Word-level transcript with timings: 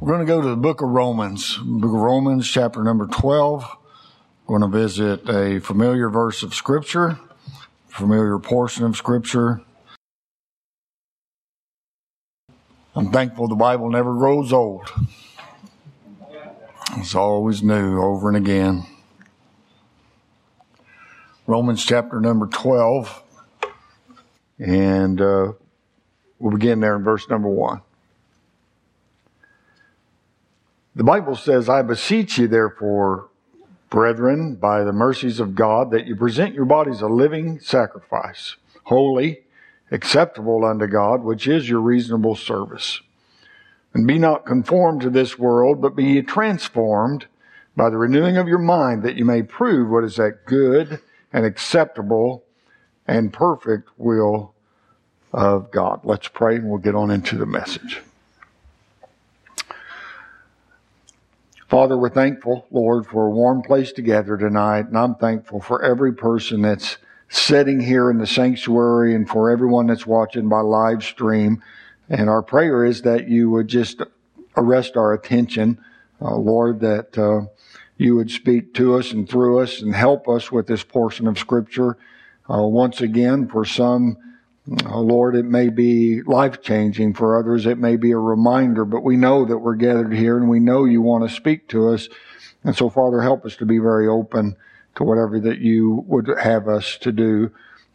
We're 0.00 0.14
going 0.14 0.26
to 0.26 0.32
go 0.32 0.40
to 0.40 0.48
the 0.48 0.56
book 0.56 0.80
of 0.80 0.88
Romans, 0.88 1.58
book 1.58 1.90
of 1.90 2.00
Romans, 2.00 2.48
chapter 2.48 2.82
number 2.82 3.06
12. 3.06 3.68
We're 4.46 4.58
going 4.58 4.72
to 4.72 4.78
visit 4.78 5.28
a 5.28 5.60
familiar 5.60 6.08
verse 6.08 6.42
of 6.42 6.54
Scripture, 6.54 7.18
familiar 7.86 8.38
portion 8.38 8.86
of 8.86 8.96
Scripture. 8.96 9.60
I'm 12.96 13.12
thankful 13.12 13.46
the 13.46 13.54
Bible 13.56 13.90
never 13.90 14.14
grows 14.14 14.54
old. 14.54 14.90
It's 16.96 17.14
always 17.14 17.62
new 17.62 18.00
over 18.00 18.28
and 18.28 18.38
again. 18.38 18.86
Romans 21.46 21.84
chapter 21.84 22.20
number 22.20 22.46
12, 22.46 23.22
and 24.60 25.20
uh, 25.20 25.52
we'll 26.38 26.52
begin 26.52 26.80
there 26.80 26.96
in 26.96 27.02
verse 27.02 27.28
number 27.28 27.50
1. 27.50 27.82
The 31.00 31.04
Bible 31.04 31.34
says, 31.34 31.70
I 31.70 31.80
beseech 31.80 32.36
you, 32.36 32.46
therefore, 32.46 33.30
brethren, 33.88 34.56
by 34.56 34.84
the 34.84 34.92
mercies 34.92 35.40
of 35.40 35.54
God, 35.54 35.92
that 35.92 36.06
you 36.06 36.14
present 36.14 36.54
your 36.54 36.66
bodies 36.66 37.00
a 37.00 37.06
living 37.06 37.58
sacrifice, 37.58 38.56
holy, 38.84 39.44
acceptable 39.90 40.62
unto 40.62 40.86
God, 40.86 41.22
which 41.22 41.48
is 41.48 41.70
your 41.70 41.80
reasonable 41.80 42.36
service. 42.36 43.00
And 43.94 44.06
be 44.06 44.18
not 44.18 44.44
conformed 44.44 45.00
to 45.00 45.08
this 45.08 45.38
world, 45.38 45.80
but 45.80 45.96
be 45.96 46.20
transformed 46.20 47.24
by 47.74 47.88
the 47.88 47.96
renewing 47.96 48.36
of 48.36 48.46
your 48.46 48.58
mind, 48.58 49.02
that 49.02 49.16
you 49.16 49.24
may 49.24 49.42
prove 49.42 49.88
what 49.88 50.04
is 50.04 50.16
that 50.16 50.44
good 50.44 51.00
and 51.32 51.46
acceptable 51.46 52.44
and 53.08 53.32
perfect 53.32 53.88
will 53.96 54.52
of 55.32 55.70
God. 55.70 56.00
Let's 56.04 56.28
pray 56.28 56.56
and 56.56 56.68
we'll 56.68 56.76
get 56.76 56.94
on 56.94 57.10
into 57.10 57.38
the 57.38 57.46
message. 57.46 58.02
Father, 61.70 61.96
we're 61.96 62.08
thankful, 62.08 62.66
Lord, 62.72 63.06
for 63.06 63.26
a 63.26 63.30
warm 63.30 63.62
place 63.62 63.92
together 63.92 64.36
tonight, 64.36 64.88
and 64.88 64.98
I'm 64.98 65.14
thankful 65.14 65.60
for 65.60 65.84
every 65.84 66.12
person 66.12 66.62
that's 66.62 66.96
sitting 67.28 67.78
here 67.78 68.10
in 68.10 68.18
the 68.18 68.26
sanctuary 68.26 69.14
and 69.14 69.28
for 69.28 69.52
everyone 69.52 69.86
that's 69.86 70.04
watching 70.04 70.48
by 70.48 70.62
live 70.62 71.04
stream. 71.04 71.62
And 72.08 72.28
our 72.28 72.42
prayer 72.42 72.84
is 72.84 73.02
that 73.02 73.28
you 73.28 73.50
would 73.50 73.68
just 73.68 74.02
arrest 74.56 74.96
our 74.96 75.12
attention, 75.12 75.78
uh, 76.20 76.34
Lord, 76.34 76.80
that 76.80 77.16
uh, 77.16 77.42
you 77.96 78.16
would 78.16 78.32
speak 78.32 78.74
to 78.74 78.96
us 78.96 79.12
and 79.12 79.28
through 79.28 79.60
us 79.60 79.80
and 79.80 79.94
help 79.94 80.28
us 80.28 80.50
with 80.50 80.66
this 80.66 80.82
portion 80.82 81.28
of 81.28 81.38
Scripture. 81.38 81.96
Uh, 82.52 82.62
once 82.62 83.00
again, 83.00 83.46
for 83.46 83.64
some, 83.64 84.16
uh, 84.84 84.98
Lord, 84.98 85.34
it 85.34 85.44
may 85.44 85.68
be 85.68 86.22
life 86.22 86.62
changing. 86.62 87.14
For 87.14 87.38
others, 87.38 87.66
it 87.66 87.78
may 87.78 87.96
be 87.96 88.12
a 88.12 88.18
reminder, 88.18 88.84
but 88.84 89.02
we 89.02 89.16
know 89.16 89.44
that 89.44 89.58
we're 89.58 89.74
gathered 89.74 90.12
here 90.12 90.36
and 90.36 90.48
we 90.48 90.60
know 90.60 90.84
you 90.84 91.02
want 91.02 91.28
to 91.28 91.34
speak 91.34 91.68
to 91.68 91.88
us. 91.88 92.08
And 92.62 92.76
so, 92.76 92.88
Father, 92.88 93.20
help 93.20 93.44
us 93.44 93.56
to 93.56 93.66
be 93.66 93.78
very 93.78 94.06
open 94.06 94.56
to 94.96 95.02
whatever 95.04 95.40
that 95.40 95.58
you 95.58 96.04
would 96.06 96.28
have 96.38 96.68
us 96.68 96.96
to 96.98 97.10
do. 97.10 97.50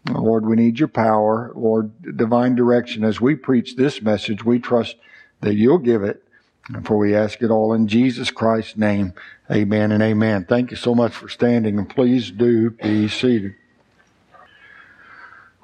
Uh, 0.10 0.20
Lord, 0.20 0.46
we 0.46 0.56
need 0.56 0.78
your 0.80 0.90
power. 0.90 1.52
Lord, 1.56 2.18
divine 2.18 2.56
direction. 2.56 3.04
As 3.04 3.22
we 3.22 3.36
preach 3.36 3.76
this 3.76 4.02
message, 4.02 4.44
we 4.44 4.60
trust 4.60 4.98
that 5.42 5.56
you'll 5.56 5.78
give 5.78 6.04
it. 6.04 6.24
And 6.68 6.86
for 6.86 6.98
we 6.98 7.16
ask 7.16 7.42
it 7.42 7.52
all 7.52 7.74
in 7.74 7.88
Jesus 7.88 8.32
Christ's 8.32 8.76
name. 8.76 9.14
Amen 9.52 9.92
and 9.92 10.02
amen. 10.02 10.46
Thank 10.46 10.72
you 10.72 10.78
so 10.78 10.96
much 10.96 11.14
for 11.14 11.30
standing 11.30 11.78
and 11.78 11.88
please 11.88 12.32
do 12.32 12.72
be 12.72 13.08
seated. 13.08 13.54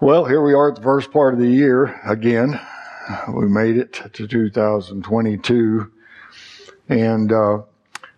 Well, 0.02 0.26
here 0.26 0.42
we 0.42 0.56
are 0.56 0.70
at 0.70 0.78
the 0.78 0.82
first 0.82 1.12
part 1.12 1.36
of 1.36 1.40
the 1.40 1.48
year 1.48 2.02
again. 2.04 2.60
We 3.32 3.48
made 3.48 3.78
it 3.78 4.02
to 4.14 4.28
2022. 4.28 5.92
And 6.90 7.32
uh, 7.32 7.60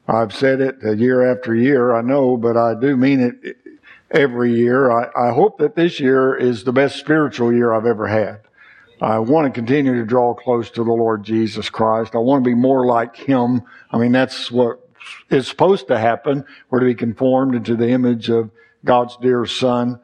I've 0.07 0.33
said 0.33 0.61
it 0.61 0.81
year 0.97 1.29
after 1.29 1.53
year, 1.53 1.93
I 1.93 2.01
know, 2.01 2.37
but 2.37 2.55
I 2.55 2.73
do 2.79 2.95
mean 2.95 3.19
it 3.19 3.57
every 4.11 4.55
year. 4.55 4.91
I, 4.91 5.27
I 5.27 5.33
hope 5.33 5.57
that 5.57 5.75
this 5.75 5.99
year 5.99 6.33
is 6.33 6.63
the 6.63 6.71
best 6.71 6.99
spiritual 6.99 7.53
year 7.53 7.73
I've 7.73 7.85
ever 7.85 8.07
had. 8.07 8.39
I 9.01 9.19
want 9.19 9.47
to 9.47 9.51
continue 9.51 9.95
to 9.95 10.05
draw 10.05 10.33
close 10.33 10.69
to 10.71 10.85
the 10.85 10.93
Lord 10.93 11.25
Jesus 11.25 11.69
Christ. 11.69 12.15
I 12.15 12.19
want 12.19 12.45
to 12.45 12.49
be 12.49 12.55
more 12.55 12.85
like 12.85 13.17
Him. 13.17 13.61
I 13.91 13.97
mean, 13.97 14.13
that's 14.13 14.49
what 14.49 14.89
is 15.29 15.49
supposed 15.49 15.89
to 15.89 15.99
happen. 15.99 16.45
We're 16.69 16.79
to 16.79 16.85
be 16.85 16.95
conformed 16.95 17.55
into 17.55 17.75
the 17.75 17.89
image 17.89 18.29
of 18.29 18.51
God's 18.85 19.17
dear 19.17 19.45
Son. 19.45 19.99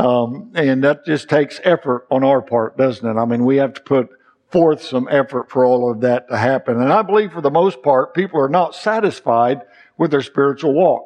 Um, 0.00 0.52
and 0.54 0.82
that 0.84 1.04
just 1.04 1.28
takes 1.28 1.60
effort 1.62 2.06
on 2.10 2.24
our 2.24 2.40
part, 2.40 2.78
doesn't 2.78 3.06
it? 3.06 3.20
I 3.20 3.26
mean, 3.26 3.44
we 3.44 3.58
have 3.58 3.74
to 3.74 3.82
put 3.82 4.08
forth 4.48 4.82
some 4.82 5.06
effort 5.10 5.50
for 5.50 5.66
all 5.66 5.90
of 5.90 6.00
that 6.00 6.26
to 6.30 6.38
happen. 6.38 6.80
And 6.80 6.90
I 6.90 7.02
believe 7.02 7.32
for 7.32 7.42
the 7.42 7.50
most 7.50 7.82
part, 7.82 8.14
people 8.14 8.40
are 8.40 8.48
not 8.48 8.74
satisfied 8.74 9.60
with 9.98 10.10
their 10.10 10.22
spiritual 10.22 10.72
walk. 10.72 11.04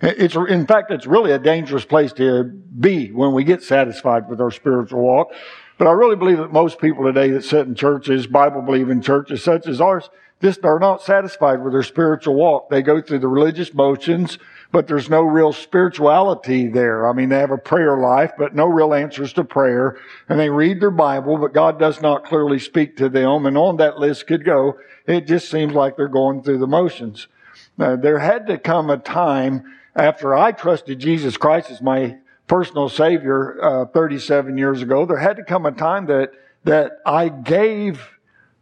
It's, 0.00 0.36
in 0.36 0.68
fact, 0.68 0.92
it's 0.92 1.04
really 1.06 1.32
a 1.32 1.38
dangerous 1.38 1.84
place 1.84 2.12
to 2.14 2.44
be 2.44 3.10
when 3.10 3.32
we 3.32 3.42
get 3.42 3.64
satisfied 3.64 4.28
with 4.28 4.40
our 4.40 4.52
spiritual 4.52 5.00
walk. 5.00 5.32
But 5.78 5.88
I 5.88 5.92
really 5.92 6.16
believe 6.16 6.38
that 6.38 6.52
most 6.52 6.80
people 6.80 7.04
today 7.04 7.30
that 7.30 7.44
sit 7.44 7.66
in 7.66 7.74
churches, 7.74 8.28
Bible 8.28 8.62
believing 8.62 9.00
churches 9.00 9.42
such 9.42 9.66
as 9.66 9.80
ours, 9.80 10.08
just 10.40 10.64
are 10.64 10.78
not 10.78 11.02
satisfied 11.02 11.62
with 11.62 11.72
their 11.72 11.82
spiritual 11.82 12.34
walk. 12.34 12.70
They 12.70 12.82
go 12.82 13.00
through 13.00 13.18
the 13.18 13.28
religious 13.28 13.74
motions, 13.74 14.38
but 14.72 14.88
there's 14.88 15.10
no 15.10 15.20
real 15.20 15.52
spirituality 15.52 16.66
there. 16.66 17.06
I 17.08 17.12
mean, 17.12 17.28
they 17.28 17.38
have 17.38 17.50
a 17.50 17.58
prayer 17.58 17.98
life, 17.98 18.32
but 18.38 18.54
no 18.54 18.66
real 18.66 18.94
answers 18.94 19.34
to 19.34 19.44
prayer. 19.44 19.98
And 20.28 20.40
they 20.40 20.48
read 20.48 20.80
their 20.80 20.90
Bible, 20.90 21.36
but 21.36 21.52
God 21.52 21.78
does 21.78 22.00
not 22.00 22.24
clearly 22.24 22.58
speak 22.58 22.96
to 22.96 23.08
them. 23.08 23.44
And 23.46 23.56
on 23.56 23.76
that 23.76 23.98
list 23.98 24.26
could 24.26 24.44
go, 24.44 24.78
it 25.06 25.26
just 25.26 25.50
seems 25.50 25.74
like 25.74 25.96
they're 25.96 26.08
going 26.08 26.42
through 26.42 26.58
the 26.58 26.66
motions. 26.66 27.28
Now, 27.76 27.96
there 27.96 28.18
had 28.18 28.46
to 28.46 28.58
come 28.58 28.88
a 28.88 28.96
time 28.96 29.64
after 29.94 30.34
I 30.34 30.52
trusted 30.52 30.98
Jesus 30.98 31.36
Christ 31.36 31.70
as 31.70 31.82
my 31.82 32.16
personal 32.46 32.88
Savior 32.88 33.62
uh, 33.62 33.86
37 33.86 34.56
years 34.56 34.80
ago. 34.82 35.04
There 35.04 35.18
had 35.18 35.36
to 35.36 35.44
come 35.44 35.66
a 35.66 35.72
time 35.72 36.06
that 36.06 36.32
that 36.64 36.92
I 37.04 37.28
gave 37.28 38.08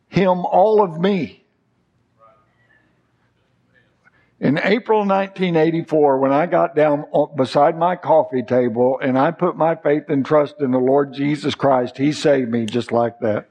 Him 0.09 0.44
all 0.47 0.82
of 0.82 0.99
me. 0.99 1.40
In 4.41 4.59
April 4.59 5.01
1984, 5.01 6.19
when 6.19 6.33
I 6.33 6.47
got 6.47 6.75
down 6.75 7.05
beside 7.37 7.77
my 7.77 7.95
coffee 7.95 8.43
table 8.43 8.99
and 9.03 9.19
I 9.19 9.33
put 9.33 9.55
my 9.55 9.75
faith 9.75 10.05
and 10.09 10.25
trust 10.25 10.56
in 10.61 10.71
the 10.71 10.78
Lord 10.78 11.12
Jesus 11.12 11.55
Christ, 11.55 11.99
He 11.99 12.12
saved 12.12 12.50
me 12.50 12.65
just 12.65 12.91
like 12.91 13.21
that. 13.21 13.50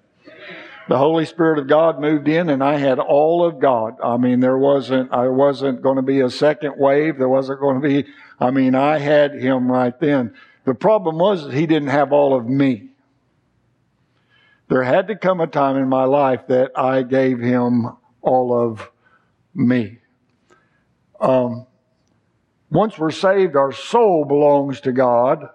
The 0.88 0.98
Holy 0.98 1.26
Spirit 1.26 1.60
of 1.60 1.68
God 1.68 2.02
moved 2.02 2.28
in 2.28 2.50
and 2.50 2.64
I 2.64 2.78
had 2.78 2.98
all 2.98 3.46
of 3.46 3.60
God. 3.60 4.02
I 4.04 4.18
mean, 4.18 4.40
there 4.40 4.58
wasn't, 4.58 5.14
I 5.14 5.28
wasn't 5.28 5.84
going 5.84 5.98
to 5.98 6.02
be 6.02 6.22
a 6.22 6.30
second 6.32 6.74
wave. 6.78 7.20
There 7.20 7.30
wasn't 7.30 7.60
going 7.60 7.80
to 7.80 7.88
be, 7.88 8.10
I 8.40 8.50
mean, 8.50 8.74
I 8.74 8.98
had 8.98 9.36
Him 9.36 9.72
right 9.72 9.98
then. 10.00 10.34
The 10.66 10.74
problem 10.74 11.20
was 11.20 11.44
that 11.44 11.54
He 11.54 11.68
didn't 11.68 11.90
have 11.90 12.12
all 12.12 12.36
of 12.36 12.48
me. 12.48 12.90
There 14.70 14.82
had 14.82 15.08
to 15.10 15.16
come 15.16 15.40
a 15.40 15.46
time 15.46 15.78
in 15.78 15.88
my 15.88 16.06
life 16.06 16.48
that 16.48 16.72
I 16.76 17.04
gave 17.04 17.40
Him 17.40 17.96
all 18.24 18.60
of 18.60 18.90
me. 19.54 20.00
Um, 21.20 21.66
once 22.70 22.98
we're 22.98 23.12
saved, 23.12 23.56
our 23.56 23.72
soul 23.72 24.26
belongs 24.26 24.82
to 24.82 24.92
God. 24.92 25.50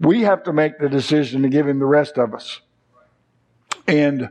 We 0.00 0.22
have 0.22 0.44
to 0.44 0.52
make 0.52 0.78
the 0.78 0.88
decision 0.88 1.42
to 1.42 1.48
give 1.48 1.68
Him 1.68 1.78
the 1.78 1.86
rest 1.86 2.18
of 2.18 2.34
us. 2.34 2.60
And 3.86 4.30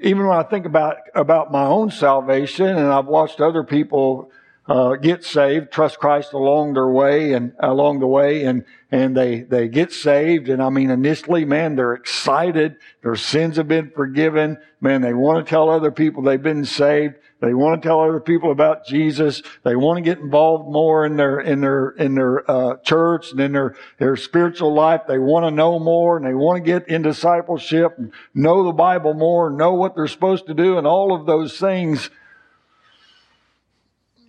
even 0.00 0.26
when 0.26 0.36
I 0.36 0.42
think 0.42 0.66
about 0.66 0.96
about 1.14 1.52
my 1.52 1.64
own 1.64 1.90
salvation, 1.90 2.66
and 2.66 2.86
I've 2.86 3.06
watched 3.06 3.40
other 3.40 3.64
people 3.64 4.30
uh, 4.66 4.94
get 4.94 5.24
saved, 5.24 5.72
trust 5.72 5.98
Christ 5.98 6.32
along 6.32 6.74
their 6.74 6.88
way 6.88 7.32
and 7.32 7.52
along 7.58 8.00
the 8.00 8.06
way, 8.06 8.44
and 8.44 8.64
and 8.90 9.16
they 9.16 9.40
they 9.40 9.68
get 9.68 9.92
saved. 9.92 10.48
And 10.48 10.62
I 10.62 10.70
mean, 10.70 10.90
initially, 10.90 11.44
man, 11.44 11.76
they're 11.76 11.94
excited. 11.94 12.76
Their 13.02 13.16
sins 13.16 13.56
have 13.56 13.68
been 13.68 13.90
forgiven. 13.90 14.58
Man, 14.80 15.02
they 15.02 15.12
want 15.12 15.44
to 15.44 15.50
tell 15.50 15.68
other 15.68 15.90
people 15.90 16.22
they've 16.22 16.42
been 16.42 16.64
saved. 16.64 17.16
They 17.40 17.54
want 17.54 17.80
to 17.80 17.88
tell 17.88 18.00
other 18.00 18.20
people 18.20 18.52
about 18.52 18.86
Jesus. 18.86 19.42
They 19.64 19.74
want 19.74 19.96
to 19.96 20.02
get 20.02 20.18
involved 20.18 20.70
more 20.70 21.06
in 21.06 21.16
their 21.16 21.40
in 21.40 21.62
their 21.62 21.90
in 21.90 22.14
their 22.14 22.50
uh, 22.50 22.76
church 22.78 23.30
and 23.30 23.40
in 23.40 23.52
their 23.52 23.76
their 23.98 24.16
spiritual 24.16 24.74
life. 24.74 25.02
They 25.08 25.18
want 25.18 25.46
to 25.46 25.50
know 25.50 25.78
more 25.78 26.18
and 26.18 26.26
they 26.26 26.34
want 26.34 26.62
to 26.62 26.62
get 26.62 26.88
in 26.88 27.00
discipleship 27.00 27.94
and 27.96 28.12
know 28.34 28.64
the 28.64 28.72
Bible 28.72 29.14
more, 29.14 29.50
know 29.50 29.72
what 29.72 29.94
they're 29.94 30.06
supposed 30.06 30.46
to 30.48 30.54
do, 30.54 30.76
and 30.76 30.86
all 30.86 31.14
of 31.14 31.24
those 31.24 31.58
things. 31.58 32.10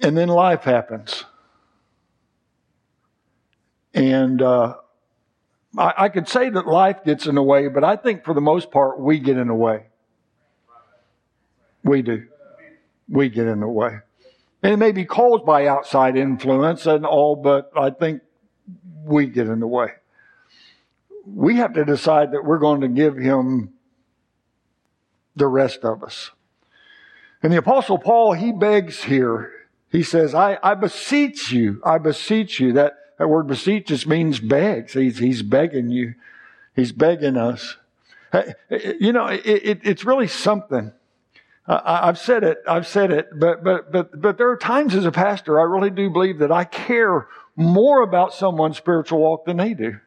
And 0.02 0.18
then 0.18 0.30
life 0.30 0.64
happens. 0.64 1.26
And 3.94 4.42
uh, 4.42 4.76
I, 5.78 5.94
I 5.98 6.10
could 6.10 6.30
say 6.30 6.50
that 6.50 6.66
life 6.66 7.04
gets 7.04 7.28
in 7.28 7.36
the 7.36 7.44
way, 7.44 7.68
but 7.68 7.84
I 7.84 7.98
think 7.98 8.24
for 8.24 8.34
the 8.34 8.42
most 8.42 8.72
part, 8.72 9.00
we 9.00 9.20
get 9.20 9.38
in 9.38 9.48
the 9.48 9.54
way. 9.54 9.88
We 11.84 12.02
do. 12.02 12.28
We 13.12 13.30
get 13.30 13.46
in 13.46 13.60
the 13.60 13.68
way. 13.68 14.00
And 14.64 14.74
it 14.74 14.78
may 14.78 14.92
be 14.92 15.06
caused 15.06 15.46
by 15.46 15.68
outside 15.68 16.16
influence 16.16 16.86
and 16.86 17.06
all, 17.06 17.36
but 17.36 17.72
I 17.76 17.90
think 17.90 18.22
we 19.04 19.28
get 19.28 19.48
in 19.48 19.60
the 19.60 19.68
way. 19.68 19.90
We 21.26 21.58
have 21.58 21.74
to 21.74 21.84
decide 21.84 22.32
that 22.32 22.46
we're 22.46 22.58
going 22.58 22.82
to 22.82 22.88
give 22.88 23.18
him 23.18 23.74
the 25.36 25.48
rest 25.48 25.84
of 25.84 26.04
us. 26.04 26.32
And 27.44 27.52
the 27.52 27.58
apostle 27.58 27.98
Paul, 27.98 28.34
he 28.34 28.52
begs 28.52 29.04
here. 29.04 29.52
He 29.92 30.04
says, 30.04 30.34
I, 30.34 30.58
I 30.64 30.76
beseech 30.76 31.52
you, 31.52 31.82
I 31.84 31.98
beseech 31.98 32.60
you. 32.60 32.74
That, 32.74 32.94
that 33.20 33.28
word 33.28 33.48
beseech 33.48 33.88
just 33.88 34.08
means 34.08 34.40
begs. 34.40 34.94
He's, 34.94 35.18
he's 35.18 35.42
begging 35.42 35.90
you. 35.90 36.16
He's 36.76 36.92
begging 36.92 37.36
us. 37.36 37.76
You 38.70 39.12
know, 39.12 39.26
it, 39.28 39.42
it, 39.46 39.80
it's 39.84 40.06
really 40.06 40.28
something. 40.28 40.94
I, 41.68 42.08
I've 42.08 42.18
said 42.18 42.44
it, 42.44 42.60
I've 42.68 42.88
said 42.88 43.12
it, 43.12 43.30
but, 43.38 43.64
but, 43.64 43.92
but, 43.92 44.20
but 44.20 44.38
there 44.38 44.50
are 44.50 44.58
times 44.58 44.96
as 44.96 45.06
a 45.06 45.12
pastor, 45.12 45.60
I 45.60 45.64
really 45.64 45.90
do 45.90 46.10
believe 46.10 46.40
that 46.40 46.52
I 46.52 46.64
care 46.64 47.28
more 47.56 48.02
about 48.02 48.34
someone's 48.34 48.78
spiritual 48.78 49.20
walk 49.20 49.46
than 49.46 49.58
they 49.58 49.74
do. 49.74 50.00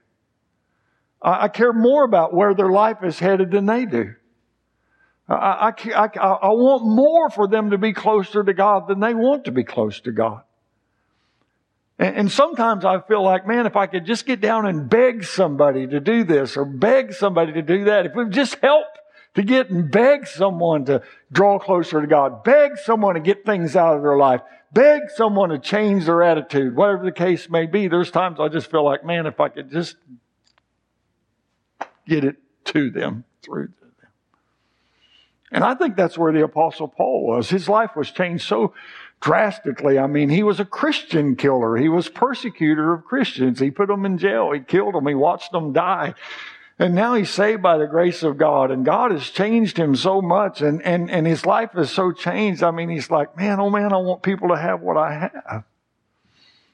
I, 1.23 1.45
I 1.45 1.49
care 1.49 1.73
more 1.73 2.05
about 2.05 2.35
where 2.35 2.55
their 2.55 2.71
life 2.71 2.99
is 3.03 3.19
headed 3.19 3.51
than 3.53 3.67
they 3.67 3.87
do. 3.87 4.15
I, 5.29 5.35
I, 5.35 5.73
I, 5.95 6.07
I 6.19 6.49
want 6.49 6.85
more 6.85 7.31
for 7.31 7.49
them 7.49 7.71
to 7.71 7.79
be 7.79 7.93
closer 7.93 8.45
to 8.45 8.53
God 8.53 8.89
than 8.89 9.01
they 9.01 9.15
want 9.15 9.45
to 9.47 9.53
be 9.53 9.65
close 9.65 10.01
to 10.01 10.13
God. 10.13 10.43
And 11.97 12.31
sometimes 12.31 12.85
I 12.85 13.01
feel 13.01 13.23
like, 13.23 13.47
man, 13.47 13.67
if 13.67 13.77
I 13.77 13.87
could 13.87 14.05
just 14.05 14.27
get 14.27 14.41
down 14.41 14.67
and 14.67 14.91
beg 14.91 15.23
somebody 15.23 15.87
to 15.87 16.01
do 16.01 16.25
this 16.25 16.57
or 16.57 16.65
beg 16.65 17.13
somebody 17.13 17.53
to 17.53 17.63
do 17.63 17.85
that, 17.85 18.07
if 18.07 18.17
we 18.17 18.29
just 18.31 18.57
help 18.57 18.87
to 19.35 19.43
get 19.43 19.71
and 19.71 19.91
beg 19.91 20.27
someone 20.27 20.85
to 20.87 21.03
draw 21.33 21.59
closer 21.59 22.01
to 22.01 22.07
God, 22.07 22.45
beg 22.45 22.79
someone 22.79 23.15
to 23.15 23.21
get 23.21 23.45
things 23.45 23.77
out 23.77 23.97
of 23.97 24.03
their 24.03 24.17
life, 24.17 24.41
beg 24.73 25.11
someone 25.11 25.51
to 25.51 25.59
change 25.59 26.07
their 26.07 26.23
attitude, 26.23 26.77
whatever 26.77 27.05
the 27.05 27.13
case 27.13 27.51
may 27.51 27.67
be. 27.67 27.89
There's 27.89 28.11
times 28.11 28.39
I 28.41 28.49
just 28.49 28.71
feel 28.71 28.85
like, 28.85 29.05
man, 29.05 29.27
if 29.27 29.41
I 29.41 29.49
could 29.49 29.71
just 29.71 29.97
get 32.07 32.25
it 32.25 32.37
to 32.67 32.91
them 32.91 33.25
through 33.43 33.67
them. 33.67 33.85
And 35.55 35.63
I 35.63 35.75
think 35.75 35.95
that's 35.95 36.19
where 36.19 36.33
the 36.33 36.43
apostle 36.43 36.89
Paul 36.89 37.27
was. 37.27 37.49
His 37.49 37.69
life 37.69 37.95
was 37.95 38.11
changed 38.11 38.45
so 38.45 38.75
drastically. 39.21 40.01
I 40.01 40.09
mean, 40.09 40.29
he 40.29 40.43
was 40.43 40.59
a 40.59 40.65
Christian 40.65 41.37
killer. 41.37 41.77
He 41.77 41.89
was 41.89 42.09
persecutor 42.09 42.93
of 42.93 43.05
Christians. 43.05 43.61
He 43.61 43.71
put 43.71 43.87
them 43.87 44.05
in 44.05 44.19
jail. 44.19 44.51
He 44.51 44.59
killed 44.59 44.95
them. 44.95 45.07
He 45.07 45.15
watched 45.15 45.53
them 45.53 45.73
die. 45.73 46.15
And 46.79 46.95
now 46.95 47.15
he's 47.15 47.31
saved 47.31 47.63
by 47.63 47.79
the 47.79 47.87
grace 47.87 48.23
of 48.23 48.37
God. 48.37 48.71
And 48.71 48.85
God 48.85 49.13
has 49.13 49.31
changed 49.31 49.77
him 49.77 49.95
so 49.95 50.21
much. 50.21 50.61
And, 50.61 50.83
and, 50.83 51.11
and 51.11 51.27
his 51.27 51.47
life 51.47 51.71
is 51.77 51.91
so 51.91 52.11
changed. 52.11 52.63
I 52.63 52.73
mean, 52.73 52.89
he's 52.89 53.11
like, 53.11 53.37
man, 53.37 53.61
oh 53.61 53.71
man, 53.71 53.93
I 53.93 53.99
want 53.99 54.23
people 54.23 54.49
to 54.49 54.57
have 54.57 54.81
what 54.81 54.97
I 54.97 55.13
have. 55.13 55.65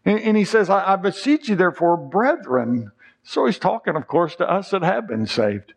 And, 0.04 0.18
and 0.20 0.36
he 0.36 0.44
says, 0.44 0.70
I, 0.70 0.94
I 0.94 0.96
beseech 0.96 1.48
you 1.48 1.56
therefore, 1.56 1.96
brethren. 1.98 2.92
So 3.22 3.44
he's 3.44 3.58
talking, 3.58 3.96
of 3.96 4.06
course, 4.06 4.36
to 4.36 4.50
us 4.50 4.70
that 4.70 4.82
have 4.82 5.06
been 5.06 5.26
saved. 5.26 5.74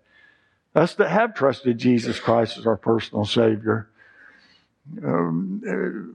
Us 0.74 0.96
that 0.96 1.10
have 1.10 1.36
trusted 1.36 1.78
Jesus 1.78 2.20
Christ 2.20 2.58
as 2.58 2.66
our 2.66 2.78
personal 2.78 3.26
Savior. 3.26 3.90
Um, 5.04 5.62
uh, 5.68 6.14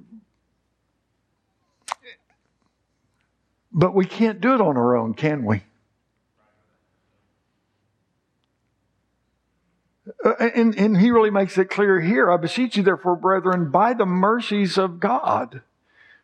but 3.72 3.94
we 3.94 4.06
can't 4.06 4.40
do 4.40 4.54
it 4.54 4.60
on 4.60 4.76
our 4.76 4.96
own, 4.96 5.14
can 5.14 5.44
we? 5.44 5.62
Uh, 10.24 10.34
and, 10.40 10.76
and 10.76 10.96
he 10.96 11.10
really 11.10 11.30
makes 11.30 11.56
it 11.58 11.66
clear 11.70 12.00
here. 12.00 12.30
I 12.30 12.36
beseech 12.36 12.76
you, 12.76 12.82
therefore, 12.82 13.16
brethren, 13.16 13.70
by 13.70 13.94
the 13.94 14.06
mercies 14.06 14.76
of 14.76 14.98
God, 14.98 15.62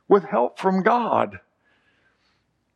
with 0.08 0.24
help 0.24 0.58
from 0.58 0.82
God 0.82 1.40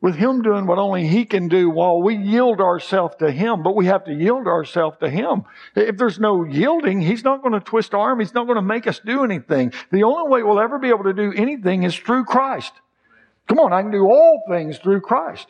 with 0.00 0.17
Him 0.17 0.43
doing 0.43 0.67
what 0.67 0.79
only 0.79 1.06
He 1.06 1.25
can 1.25 1.49
do 1.49 1.70
while 1.70 2.00
we 2.00 2.17
yield 2.17 2.61
ourselves 2.61 3.17
to 3.19 3.31
Him, 3.31 3.62
but 3.62 3.75
we 3.75 3.87
have 3.87 4.05
to 4.05 4.15
yield 4.15 4.47
ourselves 4.47 4.97
to 5.00 5.11
Him. 5.11 5.44
If 5.75 5.97
there's 5.97 6.20
no 6.20 6.44
yielding, 6.44 7.00
He's 7.00 7.25
not 7.25 7.43
going 7.43 7.55
to 7.55 7.61
twist 7.61 7.94
our 7.94 8.11
arm. 8.11 8.21
He's 8.21 8.35
not 8.35 8.47
going 8.47 8.56
to 8.56 8.62
make 8.62 8.87
us 8.87 9.00
do 9.00 9.25
anything. 9.25 9.73
The 9.91 10.05
only 10.05 10.31
way 10.31 10.43
we'll 10.43 10.61
ever 10.61 10.79
be 10.79 10.88
able 10.88 11.05
to 11.05 11.12
do 11.12 11.32
anything 11.32 11.82
is 11.82 11.97
through 11.97 12.25
Christ. 12.25 12.73
Come 13.49 13.59
on, 13.59 13.73
I 13.73 13.82
can 13.82 13.91
do 13.91 14.05
all 14.05 14.43
things 14.49 14.79
through 14.79 15.00
Christ. 15.00 15.49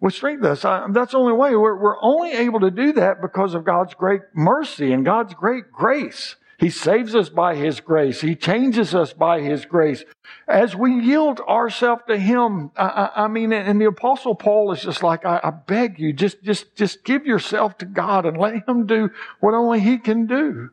With 0.00 0.14
strengthen 0.14 0.50
us. 0.50 0.62
that's 0.62 1.12
the 1.12 1.18
only 1.18 1.32
way. 1.32 1.56
We're, 1.56 1.76
we're 1.76 2.00
only 2.02 2.32
able 2.32 2.60
to 2.60 2.70
do 2.70 2.92
that 2.94 3.22
because 3.22 3.54
of 3.54 3.64
God's 3.64 3.94
great 3.94 4.20
mercy 4.34 4.92
and 4.92 5.04
God's 5.04 5.32
great 5.32 5.72
grace. 5.72 6.36
He 6.58 6.70
saves 6.70 7.14
us 7.14 7.28
by 7.28 7.54
His 7.54 7.80
grace. 7.80 8.20
He 8.20 8.34
changes 8.34 8.94
us 8.94 9.12
by 9.12 9.40
His 9.40 9.66
grace. 9.66 10.04
As 10.48 10.74
we 10.74 10.92
yield 10.92 11.40
ourselves 11.40 12.02
to 12.08 12.18
Him, 12.18 12.70
I, 12.76 13.10
I, 13.16 13.28
mean, 13.28 13.52
and 13.52 13.80
the 13.80 13.86
Apostle 13.86 14.34
Paul 14.34 14.72
is 14.72 14.82
just 14.82 15.02
like, 15.02 15.26
I, 15.26 15.40
I 15.42 15.50
beg 15.50 15.98
you, 15.98 16.12
just, 16.12 16.42
just, 16.42 16.74
just 16.74 17.04
give 17.04 17.26
yourself 17.26 17.76
to 17.78 17.84
God 17.84 18.24
and 18.24 18.38
let 18.38 18.66
Him 18.66 18.86
do 18.86 19.10
what 19.40 19.54
only 19.54 19.80
He 19.80 19.98
can 19.98 20.26
do. 20.26 20.70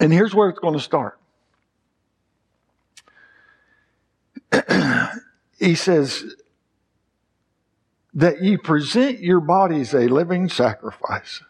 And 0.00 0.12
here's 0.12 0.34
where 0.34 0.48
it's 0.48 0.58
going 0.58 0.74
to 0.74 0.80
start. 0.80 1.18
he 5.58 5.74
says, 5.74 6.34
that 8.16 8.42
ye 8.42 8.56
present 8.56 9.20
your 9.20 9.40
bodies 9.40 9.94
a 9.94 10.08
living 10.08 10.48
sacrifice 10.48 11.42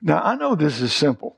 Now, 0.00 0.22
I 0.22 0.36
know 0.36 0.54
this 0.54 0.80
is 0.80 0.92
simple, 0.92 1.36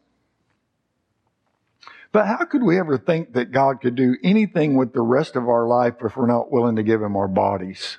but 2.13 2.27
how 2.27 2.45
could 2.45 2.63
we 2.63 2.79
ever 2.79 2.99
think 2.99 3.33
that 3.33 3.53
God 3.53 3.81
could 3.81 3.95
do 3.95 4.17
anything 4.23 4.77
with 4.77 4.93
the 4.93 5.01
rest 5.01 5.35
of 5.35 5.49
our 5.49 5.67
life 5.67 5.95
if 6.05 6.17
we're 6.17 6.27
not 6.27 6.53
willing 6.53 6.77
to 6.77 6.83
give 6.83 7.01
Him 7.01 7.17
our 7.17 7.29
bodies? 7.29 7.99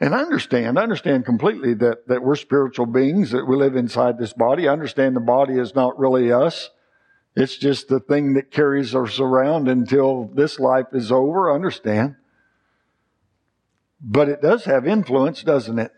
And 0.00 0.14
I 0.14 0.20
understand, 0.20 0.78
I 0.78 0.82
understand 0.82 1.24
completely 1.24 1.74
that, 1.74 2.06
that 2.06 2.22
we're 2.22 2.36
spiritual 2.36 2.86
beings, 2.86 3.32
that 3.32 3.46
we 3.46 3.56
live 3.56 3.74
inside 3.74 4.16
this 4.16 4.32
body. 4.32 4.68
I 4.68 4.72
understand 4.72 5.16
the 5.16 5.20
body 5.20 5.58
is 5.58 5.74
not 5.74 5.98
really 5.98 6.30
us. 6.30 6.70
It's 7.34 7.56
just 7.56 7.88
the 7.88 8.00
thing 8.00 8.34
that 8.34 8.50
carries 8.50 8.94
us 8.94 9.18
around 9.18 9.68
until 9.68 10.30
this 10.32 10.60
life 10.60 10.86
is 10.92 11.10
over. 11.10 11.50
I 11.50 11.54
understand. 11.54 12.16
But 14.00 14.28
it 14.28 14.40
does 14.40 14.64
have 14.64 14.86
influence, 14.86 15.42
doesn't 15.42 15.78
it? 15.78 15.92